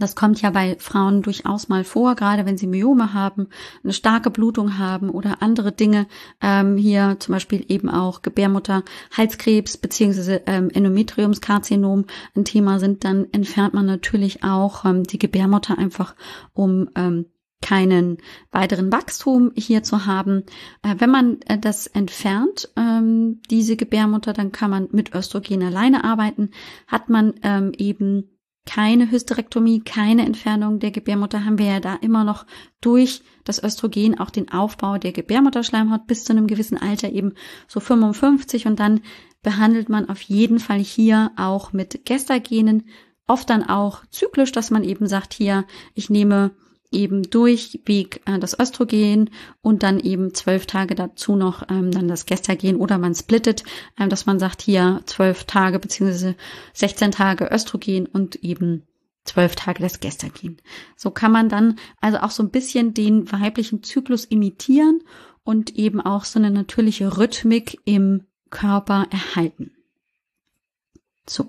Das 0.01 0.15
kommt 0.15 0.41
ja 0.41 0.49
bei 0.49 0.75
Frauen 0.79 1.21
durchaus 1.21 1.69
mal 1.69 1.83
vor, 1.83 2.15
gerade 2.15 2.45
wenn 2.45 2.57
sie 2.57 2.67
Myome 2.67 3.13
haben, 3.13 3.49
eine 3.83 3.93
starke 3.93 4.31
Blutung 4.31 4.79
haben 4.79 5.09
oder 5.09 5.41
andere 5.41 5.71
Dinge. 5.71 6.07
Ähm, 6.41 6.75
hier 6.75 7.17
zum 7.19 7.33
Beispiel 7.33 7.63
eben 7.67 7.89
auch 7.89 8.23
Gebärmutter, 8.23 8.83
Halskrebs 9.15 9.77
beziehungsweise 9.77 10.41
ähm, 10.47 10.69
Endometriumskarzinom 10.71 12.05
ein 12.35 12.45
Thema 12.45 12.79
sind, 12.79 13.03
dann 13.03 13.27
entfernt 13.31 13.73
man 13.75 13.85
natürlich 13.85 14.43
auch 14.43 14.85
ähm, 14.85 15.03
die 15.03 15.19
Gebärmutter 15.19 15.77
einfach, 15.77 16.15
um 16.53 16.89
ähm, 16.95 17.27
keinen 17.61 18.17
weiteren 18.51 18.91
Wachstum 18.91 19.51
hier 19.55 19.83
zu 19.83 20.05
haben. 20.05 20.43
Äh, 20.81 20.95
wenn 20.97 21.11
man 21.11 21.41
äh, 21.45 21.59
das 21.59 21.87
entfernt, 21.87 22.69
ähm, 22.75 23.41
diese 23.49 23.77
Gebärmutter, 23.77 24.33
dann 24.33 24.51
kann 24.51 24.71
man 24.71 24.89
mit 24.91 25.13
Östrogen 25.13 25.63
alleine 25.63 26.03
arbeiten. 26.03 26.49
Hat 26.87 27.09
man 27.09 27.35
ähm, 27.43 27.71
eben 27.77 28.30
keine 28.65 29.09
Hysterektomie, 29.09 29.81
keine 29.81 30.25
Entfernung 30.25 30.79
der 30.79 30.91
Gebärmutter, 30.91 31.45
haben 31.45 31.57
wir 31.57 31.65
ja 31.65 31.79
da 31.79 31.95
immer 31.95 32.23
noch 32.23 32.45
durch 32.79 33.23
das 33.43 33.63
Östrogen 33.63 34.19
auch 34.19 34.29
den 34.29 34.51
Aufbau 34.51 34.97
der 34.97 35.11
Gebärmutterschleimhaut 35.11 36.05
bis 36.07 36.23
zu 36.23 36.33
einem 36.33 36.47
gewissen 36.47 36.77
Alter 36.77 37.11
eben 37.11 37.33
so 37.67 37.79
55 37.79 38.67
und 38.67 38.79
dann 38.79 39.01
behandelt 39.41 39.89
man 39.89 40.09
auf 40.09 40.21
jeden 40.21 40.59
Fall 40.59 40.79
hier 40.79 41.31
auch 41.35 41.73
mit 41.73 42.05
Gestagenen, 42.05 42.87
oft 43.27 43.49
dann 43.49 43.67
auch 43.67 44.05
zyklisch, 44.11 44.51
dass 44.51 44.71
man 44.71 44.83
eben 44.83 45.07
sagt, 45.07 45.33
hier, 45.33 45.65
ich 45.95 46.09
nehme 46.09 46.51
eben 46.91 47.23
durchweg 47.23 48.21
äh, 48.25 48.37
das 48.37 48.57
Östrogen 48.59 49.29
und 49.61 49.83
dann 49.83 49.99
eben 49.99 50.33
zwölf 50.33 50.65
Tage 50.65 50.93
dazu 50.93 51.35
noch 51.35 51.63
ähm, 51.69 51.91
dann 51.91 52.07
das 52.07 52.25
Gestagen 52.25 52.75
oder 52.75 52.97
man 52.97 53.15
splittet, 53.15 53.63
ähm, 53.97 54.09
dass 54.09 54.25
man 54.25 54.39
sagt 54.39 54.61
hier 54.61 55.01
zwölf 55.05 55.45
Tage 55.45 55.79
beziehungsweise 55.79 56.35
16 56.73 57.11
Tage 57.11 57.49
Östrogen 57.51 58.05
und 58.05 58.35
eben 58.43 58.87
zwölf 59.23 59.55
Tage 59.55 59.81
das 59.81 59.99
Gestagen. 59.99 60.57
So 60.97 61.11
kann 61.11 61.31
man 61.31 61.49
dann 61.49 61.79
also 61.99 62.19
auch 62.19 62.31
so 62.31 62.43
ein 62.43 62.51
bisschen 62.51 62.93
den 62.93 63.31
weiblichen 63.31 63.83
Zyklus 63.83 64.25
imitieren 64.25 65.01
und 65.43 65.75
eben 65.75 66.01
auch 66.01 66.25
so 66.25 66.39
eine 66.39 66.51
natürliche 66.51 67.17
Rhythmik 67.17 67.79
im 67.85 68.27
Körper 68.49 69.07
erhalten. 69.11 69.71
So. 71.25 71.47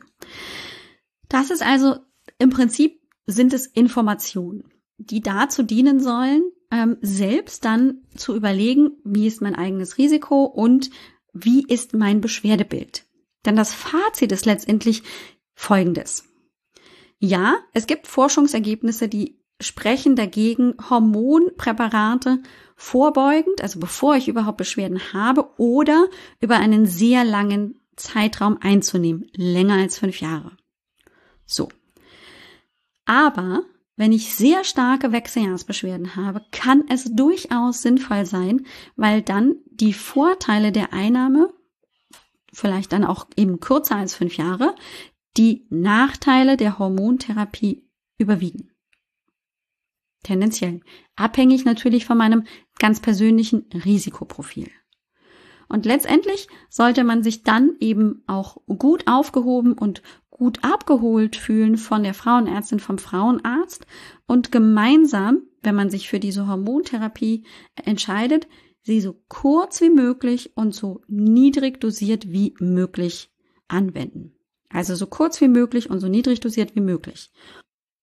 Das 1.28 1.50
ist 1.50 1.62
also 1.62 1.96
im 2.38 2.50
Prinzip 2.50 3.00
sind 3.26 3.52
es 3.54 3.66
Informationen 3.66 4.64
die 4.98 5.20
dazu 5.20 5.62
dienen 5.62 6.00
sollen, 6.00 6.42
ähm, 6.70 6.96
selbst 7.00 7.64
dann 7.64 8.02
zu 8.16 8.34
überlegen, 8.34 8.92
wie 9.04 9.26
ist 9.26 9.42
mein 9.42 9.54
eigenes 9.54 9.98
Risiko 9.98 10.44
und 10.44 10.90
wie 11.32 11.64
ist 11.66 11.94
mein 11.94 12.20
Beschwerdebild. 12.20 13.04
Denn 13.44 13.56
das 13.56 13.74
Fazit 13.74 14.32
ist 14.32 14.46
letztendlich 14.46 15.02
folgendes. 15.54 16.24
Ja, 17.18 17.58
es 17.72 17.86
gibt 17.86 18.06
Forschungsergebnisse, 18.06 19.08
die 19.08 19.40
sprechen 19.60 20.16
dagegen, 20.16 20.74
Hormonpräparate 20.90 22.42
vorbeugend, 22.74 23.62
also 23.62 23.78
bevor 23.78 24.16
ich 24.16 24.28
überhaupt 24.28 24.56
Beschwerden 24.58 25.12
habe, 25.12 25.48
oder 25.56 26.08
über 26.40 26.56
einen 26.56 26.86
sehr 26.86 27.24
langen 27.24 27.80
Zeitraum 27.96 28.58
einzunehmen, 28.60 29.30
länger 29.34 29.74
als 29.74 29.98
fünf 29.98 30.20
Jahre. 30.20 30.56
So. 31.46 31.68
Aber 33.04 33.62
wenn 33.96 34.12
ich 34.12 34.34
sehr 34.34 34.64
starke 34.64 35.12
Wechseljahrsbeschwerden 35.12 36.16
habe, 36.16 36.44
kann 36.50 36.84
es 36.88 37.14
durchaus 37.14 37.82
sinnvoll 37.82 38.24
sein, 38.24 38.66
weil 38.96 39.22
dann 39.22 39.56
die 39.70 39.92
Vorteile 39.92 40.72
der 40.72 40.92
Einnahme, 40.92 41.52
vielleicht 42.52 42.92
dann 42.92 43.04
auch 43.04 43.26
eben 43.36 43.60
kürzer 43.60 43.96
als 43.96 44.14
fünf 44.14 44.36
Jahre, 44.36 44.74
die 45.36 45.66
Nachteile 45.70 46.56
der 46.56 46.78
Hormontherapie 46.78 47.88
überwiegen. 48.18 48.70
Tendenziell. 50.22 50.80
Abhängig 51.16 51.64
natürlich 51.64 52.04
von 52.06 52.16
meinem 52.16 52.44
ganz 52.78 53.00
persönlichen 53.00 53.68
Risikoprofil. 53.84 54.70
Und 55.68 55.86
letztendlich 55.86 56.48
sollte 56.68 57.02
man 57.02 57.22
sich 57.22 57.42
dann 57.42 57.76
eben 57.80 58.22
auch 58.26 58.58
gut 58.66 59.06
aufgehoben 59.06 59.72
und 59.72 60.02
gut 60.42 60.64
abgeholt 60.64 61.36
fühlen 61.36 61.76
von 61.76 62.02
der 62.02 62.14
Frauenärztin, 62.14 62.80
vom 62.80 62.98
Frauenarzt 62.98 63.86
und 64.26 64.50
gemeinsam, 64.50 65.42
wenn 65.62 65.76
man 65.76 65.88
sich 65.88 66.08
für 66.08 66.18
diese 66.18 66.48
Hormontherapie 66.48 67.44
entscheidet, 67.84 68.48
sie 68.82 69.00
so 69.00 69.22
kurz 69.28 69.80
wie 69.80 69.90
möglich 69.90 70.56
und 70.56 70.74
so 70.74 71.00
niedrig 71.06 71.80
dosiert 71.80 72.32
wie 72.32 72.56
möglich 72.58 73.30
anwenden. 73.68 74.34
Also 74.68 74.96
so 74.96 75.06
kurz 75.06 75.40
wie 75.40 75.46
möglich 75.46 75.88
und 75.88 76.00
so 76.00 76.08
niedrig 76.08 76.40
dosiert 76.40 76.74
wie 76.74 76.80
möglich. 76.80 77.30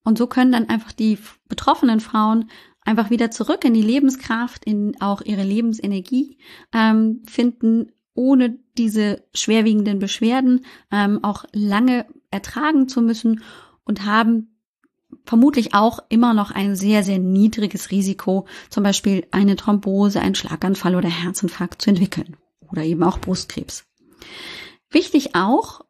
Und 0.06 0.18
so 0.18 0.26
können 0.26 0.54
dann 0.54 0.70
einfach 0.70 0.94
die 0.94 1.18
betroffenen 1.50 2.00
Frauen 2.00 2.50
einfach 2.86 3.10
wieder 3.10 3.32
zurück 3.32 3.66
in 3.66 3.74
die 3.74 3.82
Lebenskraft, 3.82 4.64
in 4.64 4.96
auch 5.02 5.22
ihre 5.24 5.44
Lebensenergie 5.44 6.38
ähm, 6.72 7.22
finden, 7.28 7.92
ohne 8.14 8.60
diese 8.78 9.26
schwerwiegenden 9.34 10.00
Beschwerden 10.00 10.66
ähm, 10.90 11.22
auch 11.22 11.44
lange 11.52 12.06
ertragen 12.32 12.88
zu 12.88 13.02
müssen 13.02 13.44
und 13.84 14.06
haben 14.06 14.56
vermutlich 15.26 15.74
auch 15.74 16.00
immer 16.10 16.34
noch 16.34 16.52
ein 16.52 16.76
sehr, 16.76 17.04
sehr 17.04 17.20
niedriges 17.20 17.92
Risiko, 17.92 18.48
zum 18.70 18.84
Beispiel 18.84 19.28
eine 19.32 19.56
Thrombose, 19.56 20.22
einen 20.22 20.36
Schlaganfall 20.36 20.96
oder 20.96 21.10
Herzinfarkt 21.10 21.82
zu 21.82 21.90
entwickeln 21.90 22.38
oder 22.70 22.84
eben 22.84 23.04
auch 23.04 23.20
Brustkrebs. 23.20 23.86
Wichtig 24.92 25.36
auch, 25.36 25.82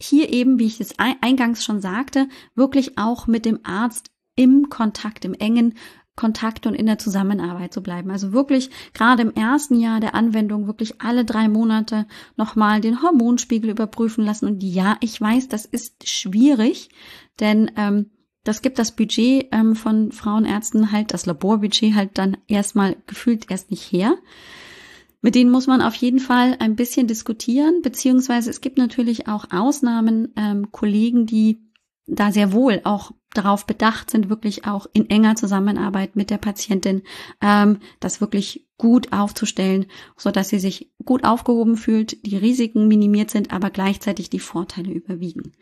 hier 0.00 0.32
eben, 0.32 0.58
wie 0.58 0.66
ich 0.66 0.80
es 0.80 0.94
eingangs 0.98 1.64
schon 1.64 1.80
sagte, 1.80 2.28
wirklich 2.54 2.98
auch 2.98 3.26
mit 3.26 3.44
dem 3.44 3.60
Arzt 3.64 4.10
im 4.36 4.68
Kontakt, 4.70 5.24
im 5.24 5.34
engen 5.34 5.74
Kontakt 6.18 6.66
und 6.66 6.74
in 6.74 6.86
der 6.86 6.98
Zusammenarbeit 6.98 7.72
zu 7.72 7.80
bleiben. 7.80 8.10
Also 8.10 8.32
wirklich 8.32 8.70
gerade 8.92 9.22
im 9.22 9.32
ersten 9.32 9.78
Jahr 9.78 10.00
der 10.00 10.16
Anwendung 10.16 10.66
wirklich 10.66 11.00
alle 11.00 11.24
drei 11.24 11.48
Monate 11.48 12.06
nochmal 12.36 12.80
den 12.80 13.02
Hormonspiegel 13.02 13.70
überprüfen 13.70 14.24
lassen. 14.24 14.46
Und 14.46 14.64
ja, 14.64 14.96
ich 15.00 15.20
weiß, 15.20 15.46
das 15.46 15.64
ist 15.64 16.08
schwierig, 16.08 16.90
denn 17.38 17.70
ähm, 17.76 18.10
das 18.42 18.62
gibt 18.62 18.80
das 18.80 18.96
Budget 18.96 19.46
ähm, 19.52 19.76
von 19.76 20.10
Frauenärzten 20.10 20.90
halt, 20.90 21.14
das 21.14 21.24
Laborbudget 21.24 21.94
halt 21.94 22.18
dann 22.18 22.36
erstmal 22.48 22.96
gefühlt 23.06 23.48
erst 23.48 23.70
nicht 23.70 23.92
her. 23.92 24.16
Mit 25.20 25.36
denen 25.36 25.52
muss 25.52 25.68
man 25.68 25.82
auf 25.82 25.94
jeden 25.94 26.18
Fall 26.18 26.56
ein 26.58 26.74
bisschen 26.74 27.06
diskutieren, 27.06 27.80
beziehungsweise 27.82 28.50
es 28.50 28.60
gibt 28.60 28.76
natürlich 28.76 29.28
auch 29.28 29.52
Ausnahmen, 29.52 30.32
ähm, 30.36 30.72
Kollegen, 30.72 31.26
die 31.26 31.60
da 32.06 32.32
sehr 32.32 32.52
wohl 32.52 32.80
auch 32.82 33.12
darauf 33.34 33.66
bedacht 33.66 34.10
sind, 34.10 34.30
wirklich 34.30 34.64
auch 34.64 34.86
in 34.92 35.10
enger 35.10 35.36
Zusammenarbeit 35.36 36.16
mit 36.16 36.30
der 36.30 36.38
Patientin 36.38 37.02
ähm, 37.40 37.78
das 38.00 38.20
wirklich 38.20 38.66
gut 38.78 39.12
aufzustellen, 39.12 39.86
so 40.16 40.30
dass 40.30 40.48
sie 40.48 40.58
sich 40.58 40.90
gut 41.04 41.24
aufgehoben 41.24 41.76
fühlt, 41.76 42.24
die 42.24 42.36
Risiken 42.36 42.88
minimiert 42.88 43.30
sind, 43.30 43.52
aber 43.52 43.70
gleichzeitig 43.70 44.30
die 44.30 44.38
Vorteile 44.38 44.92
überwiegen. 44.92 45.52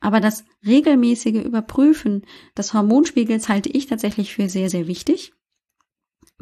Aber 0.00 0.20
das 0.20 0.44
regelmäßige 0.66 1.44
Überprüfen 1.44 2.22
des 2.56 2.74
Hormonspiegels 2.74 3.48
halte 3.48 3.68
ich 3.68 3.86
tatsächlich 3.86 4.34
für 4.34 4.48
sehr, 4.48 4.68
sehr 4.68 4.86
wichtig 4.86 5.32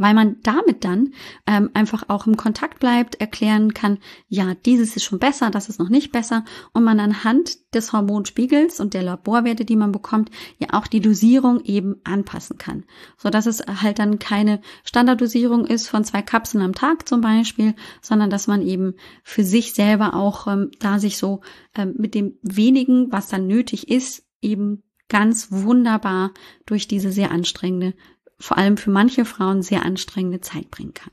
weil 0.01 0.15
man 0.15 0.37
damit 0.43 0.85
dann 0.85 1.13
ähm, 1.47 1.69
einfach 1.75 2.05
auch 2.09 2.27
im 2.27 2.39
Kontakt 2.39 2.81
bleibt, 2.81 3.21
erklären 3.21 3.75
kann, 3.75 3.99
ja, 4.29 4.55
dieses 4.55 4.97
ist 4.97 5.05
schon 5.05 5.19
besser, 5.19 5.51
das 5.51 5.69
ist 5.69 5.79
noch 5.79 5.91
nicht 5.91 6.11
besser. 6.11 6.45
Und 6.73 6.85
man 6.85 6.99
anhand 7.01 7.75
des 7.75 7.93
Hormonspiegels 7.93 8.81
und 8.81 8.95
der 8.95 9.03
Laborwerte, 9.03 9.67
die 9.67 9.77
man 9.77 9.93
bekommt, 9.93 10.31
ja 10.57 10.69
auch 10.73 10.87
die 10.87 11.01
Dosierung 11.01 11.63
eben 11.65 11.97
anpassen 12.05 12.57
kann, 12.57 12.85
so 13.19 13.29
dass 13.29 13.45
es 13.45 13.61
halt 13.61 13.99
dann 13.99 14.19
keine 14.19 14.63
Standarddosierung 14.85 15.67
ist 15.67 15.87
von 15.87 16.03
zwei 16.03 16.23
Kapseln 16.23 16.65
am 16.65 16.75
Tag 16.75 17.07
zum 17.07 17.21
Beispiel, 17.21 17.75
sondern 18.01 18.31
dass 18.31 18.47
man 18.47 18.63
eben 18.63 18.95
für 19.23 19.45
sich 19.45 19.75
selber 19.75 20.15
auch 20.15 20.47
ähm, 20.47 20.71
da 20.79 20.99
sich 20.99 21.19
so 21.19 21.43
ähm, 21.77 21.95
mit 21.99 22.15
dem 22.15 22.39
wenigen, 22.43 23.13
was 23.13 23.29
dann 23.29 23.47
nötig 23.47 23.91
ist, 23.91 24.25
eben 24.41 24.83
ganz 25.11 25.49
wunderbar 25.51 26.33
durch 26.65 26.89
diese 26.89 27.13
sehr 27.13 27.31
anstrengende 27.33 27.95
vor 28.41 28.59
allem 28.59 28.77
für 28.77 28.91
manche 28.91 29.25
Frauen 29.25 29.63
sehr 29.63 29.85
anstrengende 29.85 30.41
Zeit 30.41 30.71
bringen 30.71 30.95
kann. 30.95 31.13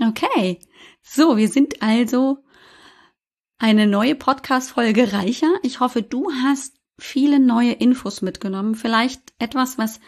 Okay, 0.00 0.60
so, 1.02 1.36
wir 1.36 1.48
sind 1.48 1.82
also 1.82 2.38
eine 3.58 3.86
neue 3.86 4.14
Podcast-Folge 4.14 5.12
reicher. 5.12 5.52
Ich 5.62 5.80
hoffe, 5.80 6.02
du 6.02 6.30
hast 6.42 6.74
viele 6.98 7.40
neue 7.40 7.72
Infos 7.72 8.22
mitgenommen. 8.22 8.74
Vielleicht 8.74 9.32
etwas, 9.38 9.78
was 9.78 10.00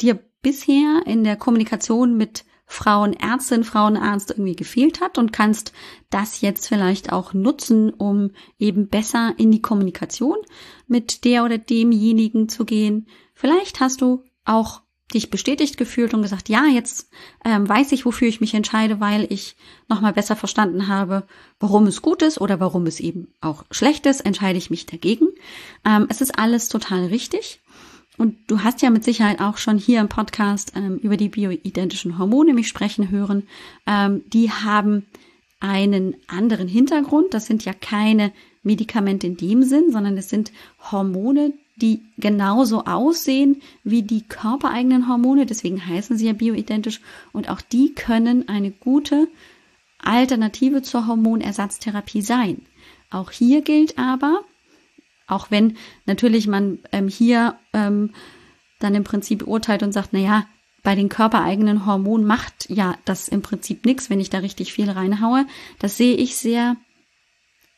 dir 0.00 0.18
bisher 0.42 1.02
in 1.06 1.24
der 1.24 1.36
Kommunikation 1.36 2.16
mit 2.16 2.44
Frauenärztin, 2.66 3.64
Frauenarzt 3.64 4.30
irgendwie 4.30 4.54
gefehlt 4.54 5.00
hat 5.00 5.18
und 5.18 5.32
kannst 5.32 5.72
das 6.08 6.40
jetzt 6.40 6.68
vielleicht 6.68 7.12
auch 7.12 7.34
nutzen, 7.34 7.90
um 7.90 8.30
eben 8.58 8.88
besser 8.88 9.34
in 9.38 9.50
die 9.50 9.60
Kommunikation 9.60 10.36
mit 10.86 11.24
der 11.24 11.44
oder 11.44 11.58
demjenigen 11.58 12.48
zu 12.48 12.64
gehen. 12.64 13.08
Vielleicht 13.34 13.80
hast 13.80 14.02
du 14.02 14.22
auch 14.44 14.82
dich 15.14 15.30
bestätigt 15.30 15.76
gefühlt 15.76 16.14
und 16.14 16.22
gesagt, 16.22 16.48
ja, 16.48 16.66
jetzt 16.66 17.10
ähm, 17.44 17.68
weiß 17.68 17.92
ich, 17.92 18.06
wofür 18.06 18.28
ich 18.28 18.40
mich 18.40 18.54
entscheide, 18.54 19.00
weil 19.00 19.26
ich 19.32 19.56
nochmal 19.88 20.12
besser 20.12 20.36
verstanden 20.36 20.88
habe, 20.88 21.24
warum 21.58 21.86
es 21.86 22.00
gut 22.02 22.22
ist 22.22 22.40
oder 22.40 22.60
warum 22.60 22.86
es 22.86 23.00
eben 23.00 23.28
auch 23.40 23.64
schlecht 23.70 24.06
ist, 24.06 24.20
entscheide 24.20 24.58
ich 24.58 24.70
mich 24.70 24.86
dagegen. 24.86 25.26
Ähm, 25.84 26.06
es 26.08 26.20
ist 26.20 26.38
alles 26.38 26.68
total 26.68 27.06
richtig. 27.06 27.60
und 28.18 28.36
du 28.48 28.62
hast 28.62 28.82
ja 28.82 28.90
mit 28.90 29.02
Sicherheit 29.02 29.40
auch 29.40 29.56
schon 29.56 29.78
hier 29.78 30.00
im 30.00 30.08
Podcast 30.08 30.72
ähm, 30.76 30.98
über 30.98 31.16
die 31.16 31.28
bioidentischen 31.28 32.18
Hormone 32.18 32.54
mich 32.54 32.68
sprechen 32.68 33.10
hören. 33.10 33.48
Ähm, 33.86 34.22
die 34.28 34.50
haben 34.50 35.06
einen 35.60 36.16
anderen 36.26 36.68
Hintergrund. 36.68 37.34
Das 37.34 37.46
sind 37.46 37.64
ja 37.64 37.72
keine 37.72 38.32
Medikamente 38.62 39.26
in 39.26 39.36
dem 39.36 39.62
Sinn, 39.62 39.90
sondern 39.90 40.16
es 40.16 40.28
sind 40.28 40.52
Hormone, 40.90 41.54
die 41.80 42.02
genauso 42.18 42.84
aussehen 42.84 43.62
wie 43.84 44.02
die 44.02 44.22
körpereigenen 44.22 45.08
Hormone. 45.08 45.46
Deswegen 45.46 45.84
heißen 45.84 46.16
sie 46.16 46.26
ja 46.26 46.32
bioidentisch. 46.32 47.00
Und 47.32 47.48
auch 47.48 47.60
die 47.60 47.94
können 47.94 48.48
eine 48.48 48.70
gute 48.70 49.28
Alternative 49.98 50.82
zur 50.82 51.06
Hormonersatztherapie 51.06 52.22
sein. 52.22 52.62
Auch 53.10 53.30
hier 53.30 53.62
gilt 53.62 53.98
aber, 53.98 54.42
auch 55.26 55.50
wenn 55.50 55.76
natürlich 56.06 56.46
man 56.46 56.78
ähm, 56.92 57.08
hier 57.08 57.56
ähm, 57.72 58.10
dann 58.78 58.94
im 58.94 59.04
Prinzip 59.04 59.46
urteilt 59.46 59.82
und 59.82 59.92
sagt, 59.92 60.10
na 60.12 60.18
ja, 60.18 60.46
bei 60.82 60.94
den 60.94 61.08
körpereigenen 61.08 61.84
Hormonen 61.84 62.26
macht 62.26 62.70
ja 62.70 62.96
das 63.04 63.28
im 63.28 63.42
Prinzip 63.42 63.84
nichts, 63.84 64.08
wenn 64.08 64.20
ich 64.20 64.30
da 64.30 64.38
richtig 64.38 64.72
viel 64.72 64.88
reinhaue. 64.90 65.46
Das 65.78 65.96
sehe 65.96 66.16
ich 66.16 66.36
sehr 66.36 66.76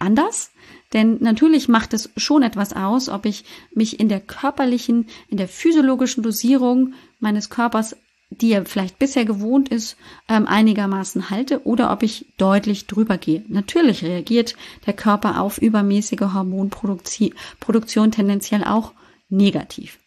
anders. 0.03 0.50
Denn 0.92 1.18
natürlich 1.20 1.68
macht 1.68 1.94
es 1.94 2.11
schon 2.16 2.42
etwas 2.42 2.74
aus, 2.74 3.09
ob 3.09 3.24
ich 3.24 3.44
mich 3.74 3.98
in 3.98 4.09
der 4.09 4.20
körperlichen, 4.20 5.07
in 5.28 5.38
der 5.38 5.48
physiologischen 5.48 6.22
Dosierung 6.22 6.94
meines 7.18 7.48
Körpers, 7.48 7.96
die 8.30 8.53
er 8.53 8.64
vielleicht 8.66 8.98
bisher 8.98 9.24
gewohnt 9.24 9.68
ist, 9.68 9.96
ähm, 10.28 10.46
einigermaßen 10.46 11.30
halte 11.30 11.66
oder 11.66 11.92
ob 11.92 12.03
ich 12.03 12.26
deutlich 12.36 12.86
drüber 12.86 13.18
gehe. 13.18 13.44
Natürlich 13.48 14.05
reagiert 14.05 14.57
der 14.86 14.94
Körper 14.94 15.40
auf 15.40 15.59
übermäßige 15.59 16.32
Hormonproduktion 16.32 18.11
tendenziell 18.11 18.64
auch 18.64 18.92
negativ. 19.28 19.98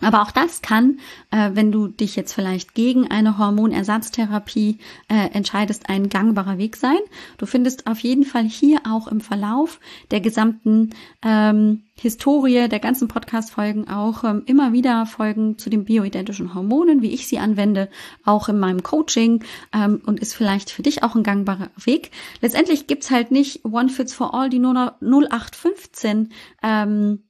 Aber 0.00 0.22
auch 0.22 0.32
das 0.32 0.60
kann, 0.60 0.98
äh, 1.30 1.50
wenn 1.54 1.70
du 1.70 1.88
dich 1.88 2.16
jetzt 2.16 2.32
vielleicht 2.32 2.74
gegen 2.74 3.10
eine 3.10 3.38
Hormonersatztherapie 3.38 4.78
äh, 5.08 5.30
entscheidest, 5.32 5.88
ein 5.88 6.08
gangbarer 6.08 6.58
Weg 6.58 6.76
sein. 6.76 6.98
Du 7.38 7.46
findest 7.46 7.86
auf 7.86 8.00
jeden 8.00 8.24
Fall 8.24 8.44
hier 8.44 8.80
auch 8.88 9.06
im 9.06 9.20
Verlauf 9.20 9.80
der 10.10 10.20
gesamten 10.20 10.90
ähm, 11.22 11.84
Historie 12.00 12.68
der 12.68 12.80
ganzen 12.80 13.06
Podcast-Folgen 13.06 13.88
auch 13.88 14.24
ähm, 14.24 14.42
immer 14.46 14.72
wieder 14.72 15.06
Folgen 15.06 15.58
zu 15.58 15.70
den 15.70 15.84
bioidentischen 15.84 16.52
Hormonen, 16.52 17.02
wie 17.02 17.14
ich 17.14 17.28
sie 17.28 17.38
anwende, 17.38 17.88
auch 18.24 18.48
in 18.48 18.58
meinem 18.58 18.82
Coaching 18.82 19.44
ähm, 19.72 20.02
und 20.04 20.18
ist 20.18 20.34
vielleicht 20.34 20.70
für 20.70 20.82
dich 20.82 21.04
auch 21.04 21.14
ein 21.14 21.22
gangbarer 21.22 21.70
Weg. 21.84 22.10
Letztendlich 22.40 22.88
gibt's 22.88 23.12
halt 23.12 23.30
nicht 23.30 23.64
One 23.64 23.88
Fits 23.88 24.12
for 24.12 24.34
All, 24.34 24.50
die 24.50 24.58
nur 24.58 24.96
0815 25.00 26.30
ähm, 26.64 27.22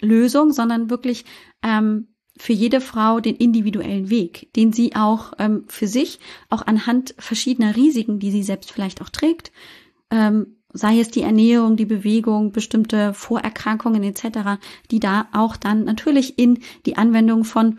Lösung, 0.00 0.52
sondern 0.52 0.90
wirklich 0.90 1.24
ähm, 1.62 2.08
für 2.36 2.52
jede 2.52 2.80
Frau 2.80 3.20
den 3.20 3.36
individuellen 3.36 4.08
Weg, 4.08 4.52
den 4.54 4.72
sie 4.72 4.94
auch 4.96 5.32
ähm, 5.38 5.64
für 5.68 5.86
sich, 5.86 6.20
auch 6.48 6.66
anhand 6.66 7.14
verschiedener 7.18 7.76
Risiken, 7.76 8.18
die 8.18 8.30
sie 8.30 8.42
selbst 8.42 8.72
vielleicht 8.72 9.02
auch 9.02 9.10
trägt, 9.10 9.52
ähm, 10.10 10.56
sei 10.72 11.00
es 11.00 11.10
die 11.10 11.22
Ernährung, 11.22 11.76
die 11.76 11.84
Bewegung, 11.84 12.52
bestimmte 12.52 13.12
Vorerkrankungen 13.12 14.02
etc., 14.04 14.60
die 14.90 15.00
da 15.00 15.28
auch 15.32 15.56
dann 15.56 15.84
natürlich 15.84 16.38
in 16.38 16.60
die 16.86 16.96
Anwendung 16.96 17.44
von 17.44 17.78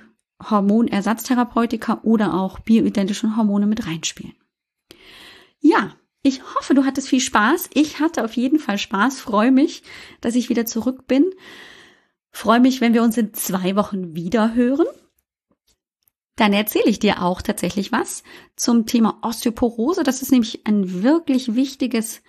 Hormonersatztherapeutika 0.50 2.02
oder 2.04 2.34
auch 2.34 2.60
bioidentischen 2.60 3.38
Hormone 3.38 3.68
mit 3.68 3.88
reinspielen. 3.88 4.34
Ja, 5.60 5.96
ich 6.24 6.42
hoffe, 6.56 6.74
du 6.74 6.86
hattest 6.86 7.08
viel 7.08 7.20
Spaß. 7.20 7.70
Ich 7.74 8.00
hatte 8.00 8.24
auf 8.24 8.34
jeden 8.34 8.60
Fall 8.60 8.78
Spaß, 8.78 9.20
freue 9.22 9.52
mich, 9.52 9.84
dass 10.20 10.36
ich 10.36 10.50
wieder 10.50 10.66
zurück 10.66 11.08
bin. 11.08 11.32
Freue 12.32 12.60
mich, 12.60 12.82
wenn 12.82 12.94
wir 12.94 13.04
uns 13.04 13.18
in 13.18 13.34
zwei 13.34 13.76
Wochen 13.76 14.16
wieder 14.16 14.54
hören. 14.56 14.88
Dann 16.36 16.54
erzähle 16.54 16.90
ich 16.90 17.00
dir 17.00 17.22
auch 17.22 17.42
tatsächlich 17.42 17.92
was 17.92 18.24
zum 18.56 18.86
Thema 18.86 19.20
Osteoporose. 19.22 20.04
Das 20.04 20.22
ist 20.22 20.32
nämlich 20.32 20.66
ein 20.66 21.04
wirklich 21.04 21.56
wichtiges 21.56 22.22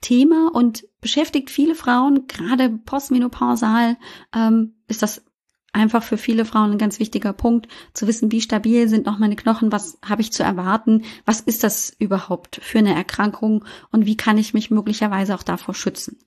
Thema 0.00 0.50
und 0.54 0.86
beschäftigt 1.00 1.50
viele 1.50 1.74
Frauen, 1.74 2.28
gerade 2.28 2.70
postmenopausal 2.70 3.96
ähm, 4.32 4.76
ist 4.86 5.02
das 5.02 5.24
einfach 5.72 6.02
für 6.02 6.16
viele 6.16 6.44
Frauen 6.44 6.72
ein 6.72 6.78
ganz 6.78 6.98
wichtiger 6.98 7.32
Punkt, 7.32 7.68
zu 7.92 8.06
wissen, 8.06 8.32
wie 8.32 8.40
stabil 8.40 8.88
sind 8.88 9.06
noch 9.06 9.18
meine 9.18 9.36
Knochen, 9.36 9.70
was 9.70 9.98
habe 10.04 10.22
ich 10.22 10.32
zu 10.32 10.42
erwarten, 10.42 11.04
was 11.24 11.40
ist 11.40 11.62
das 11.62 11.94
überhaupt 11.98 12.60
für 12.62 12.78
eine 12.78 12.94
Erkrankung 12.94 13.64
und 13.90 14.06
wie 14.06 14.16
kann 14.16 14.38
ich 14.38 14.54
mich 14.54 14.70
möglicherweise 14.70 15.34
auch 15.34 15.42
davor 15.42 15.74
schützen. 15.74 16.18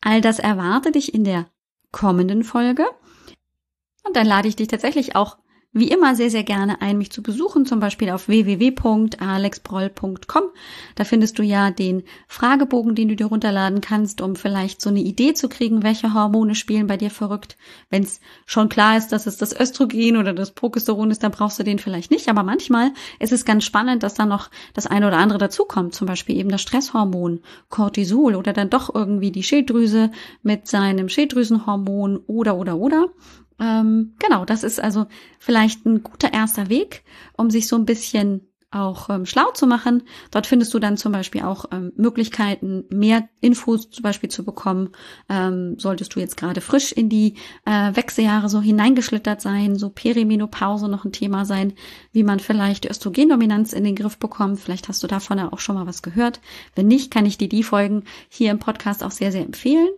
All 0.00 0.20
das 0.20 0.38
erwartet 0.38 0.94
dich 0.94 1.14
in 1.14 1.24
der 1.24 1.46
kommenden 1.92 2.44
Folge. 2.44 2.86
Und 4.04 4.16
dann 4.16 4.26
lade 4.26 4.48
ich 4.48 4.56
dich 4.56 4.68
tatsächlich 4.68 5.16
auch 5.16 5.38
wie 5.72 5.88
immer 5.88 6.14
sehr, 6.16 6.30
sehr 6.30 6.42
gerne 6.42 6.82
ein, 6.82 6.98
mich 6.98 7.12
zu 7.12 7.22
besuchen, 7.22 7.64
zum 7.64 7.78
Beispiel 7.78 8.10
auf 8.10 8.26
www.alexbroll.com. 8.26 10.42
Da 10.96 11.04
findest 11.04 11.38
du 11.38 11.44
ja 11.44 11.70
den 11.70 12.02
Fragebogen, 12.26 12.96
den 12.96 13.06
du 13.08 13.14
dir 13.14 13.26
runterladen 13.26 13.80
kannst, 13.80 14.20
um 14.20 14.34
vielleicht 14.34 14.80
so 14.80 14.90
eine 14.90 14.98
Idee 14.98 15.32
zu 15.34 15.48
kriegen, 15.48 15.84
welche 15.84 16.12
Hormone 16.12 16.56
spielen 16.56 16.88
bei 16.88 16.96
dir 16.96 17.10
verrückt. 17.10 17.56
Wenn 17.88 18.02
es 18.02 18.20
schon 18.46 18.68
klar 18.68 18.96
ist, 18.96 19.12
dass 19.12 19.28
es 19.28 19.36
das 19.36 19.54
Östrogen 19.58 20.16
oder 20.16 20.32
das 20.32 20.50
Progesteron 20.50 21.12
ist, 21.12 21.22
dann 21.22 21.30
brauchst 21.30 21.60
du 21.60 21.62
den 21.62 21.78
vielleicht 21.78 22.10
nicht. 22.10 22.28
Aber 22.28 22.42
manchmal 22.42 22.90
ist 23.20 23.32
es 23.32 23.44
ganz 23.44 23.62
spannend, 23.64 24.02
dass 24.02 24.14
da 24.14 24.26
noch 24.26 24.50
das 24.74 24.88
eine 24.88 25.06
oder 25.06 25.18
andere 25.18 25.38
dazukommt. 25.38 25.94
Zum 25.94 26.08
Beispiel 26.08 26.36
eben 26.36 26.50
das 26.50 26.62
Stresshormon, 26.62 27.42
Cortisol 27.68 28.34
oder 28.34 28.52
dann 28.52 28.70
doch 28.70 28.92
irgendwie 28.92 29.30
die 29.30 29.44
Schilddrüse 29.44 30.10
mit 30.42 30.66
seinem 30.66 31.08
Schilddrüsenhormon 31.08 32.16
oder, 32.26 32.56
oder, 32.56 32.76
oder. 32.76 33.06
Ähm, 33.60 34.14
genau, 34.18 34.44
das 34.44 34.64
ist 34.64 34.80
also 34.80 35.06
vielleicht 35.38 35.84
ein 35.84 36.02
guter 36.02 36.32
erster 36.32 36.68
Weg, 36.68 37.04
um 37.36 37.50
sich 37.50 37.68
so 37.68 37.76
ein 37.76 37.84
bisschen 37.84 38.50
auch 38.70 39.10
ähm, 39.10 39.26
schlau 39.26 39.50
zu 39.50 39.66
machen. 39.66 40.04
Dort 40.30 40.46
findest 40.46 40.72
du 40.72 40.78
dann 40.78 40.96
zum 40.96 41.12
Beispiel 41.12 41.42
auch 41.42 41.66
ähm, 41.72 41.92
Möglichkeiten, 41.96 42.84
mehr 42.88 43.28
Infos 43.40 43.90
zum 43.90 44.02
Beispiel 44.02 44.30
zu 44.30 44.44
bekommen. 44.44 44.90
Ähm, 45.28 45.76
solltest 45.78 46.14
du 46.14 46.20
jetzt 46.20 46.36
gerade 46.36 46.60
frisch 46.60 46.92
in 46.92 47.08
die 47.08 47.34
äh, 47.64 47.94
Wechseljahre 47.94 48.48
so 48.48 48.60
hineingeschlittert 48.60 49.40
sein, 49.40 49.76
so 49.76 49.90
Perimenopause 49.90 50.88
noch 50.88 51.04
ein 51.04 51.12
Thema 51.12 51.44
sein, 51.44 51.72
wie 52.12 52.22
man 52.22 52.38
vielleicht 52.38 52.88
Östrogendominanz 52.88 53.72
in 53.72 53.84
den 53.84 53.96
Griff 53.96 54.18
bekommt. 54.18 54.60
Vielleicht 54.60 54.88
hast 54.88 55.02
du 55.02 55.08
davon 55.08 55.38
ja 55.38 55.52
auch 55.52 55.58
schon 55.58 55.74
mal 55.74 55.86
was 55.86 56.02
gehört. 56.02 56.40
Wenn 56.76 56.86
nicht, 56.86 57.10
kann 57.10 57.26
ich 57.26 57.38
dir 57.38 57.48
die 57.48 57.64
Folgen 57.64 58.04
hier 58.28 58.52
im 58.52 58.60
Podcast 58.60 59.02
auch 59.02 59.10
sehr, 59.10 59.32
sehr 59.32 59.44
empfehlen. 59.44 59.88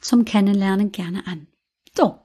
zum 0.00 0.24
Kennenlernen 0.24 0.92
gerne 0.92 1.26
an. 1.26 1.46
So, 1.96 2.18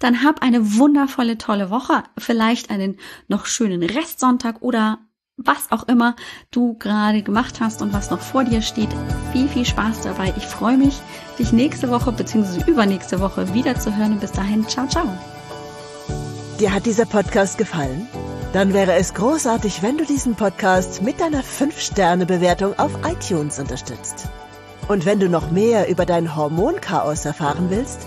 dann 0.00 0.22
hab 0.22 0.42
eine 0.42 0.76
wundervolle, 0.76 1.38
tolle 1.38 1.70
Woche, 1.70 2.02
vielleicht 2.18 2.70
einen 2.70 2.98
noch 3.26 3.46
schönen 3.46 3.82
Restsonntag 3.82 4.60
oder 4.60 4.98
was 5.36 5.72
auch 5.72 5.88
immer 5.88 6.14
du 6.50 6.74
gerade 6.78 7.22
gemacht 7.22 7.60
hast 7.60 7.80
und 7.80 7.92
was 7.92 8.10
noch 8.10 8.20
vor 8.20 8.44
dir 8.44 8.60
steht. 8.60 8.90
Viel, 9.32 9.48
viel 9.48 9.64
Spaß 9.64 10.02
dabei. 10.02 10.32
Ich 10.36 10.46
freue 10.46 10.76
mich, 10.76 11.00
dich 11.38 11.52
nächste 11.52 11.90
Woche 11.90 12.12
bzw. 12.12 12.70
übernächste 12.70 13.18
Woche 13.20 13.52
wieder 13.54 13.80
zu 13.80 13.96
hören 13.96 14.12
und 14.12 14.20
bis 14.20 14.32
dahin, 14.32 14.68
ciao, 14.68 14.86
ciao. 14.86 15.08
Dir 16.60 16.72
hat 16.72 16.86
dieser 16.86 17.06
Podcast 17.06 17.58
gefallen? 17.58 18.06
Dann 18.52 18.72
wäre 18.72 18.92
es 18.92 19.14
großartig, 19.14 19.82
wenn 19.82 19.98
du 19.98 20.04
diesen 20.04 20.36
Podcast 20.36 21.02
mit 21.02 21.18
deiner 21.18 21.42
5-Sterne-Bewertung 21.42 22.78
auf 22.78 22.92
iTunes 23.04 23.58
unterstützt. 23.58 24.28
Und 24.86 25.06
wenn 25.06 25.18
du 25.18 25.28
noch 25.28 25.50
mehr 25.50 25.88
über 25.88 26.06
dein 26.06 26.36
Hormonchaos 26.36 27.24
erfahren 27.24 27.70
willst, 27.70 28.06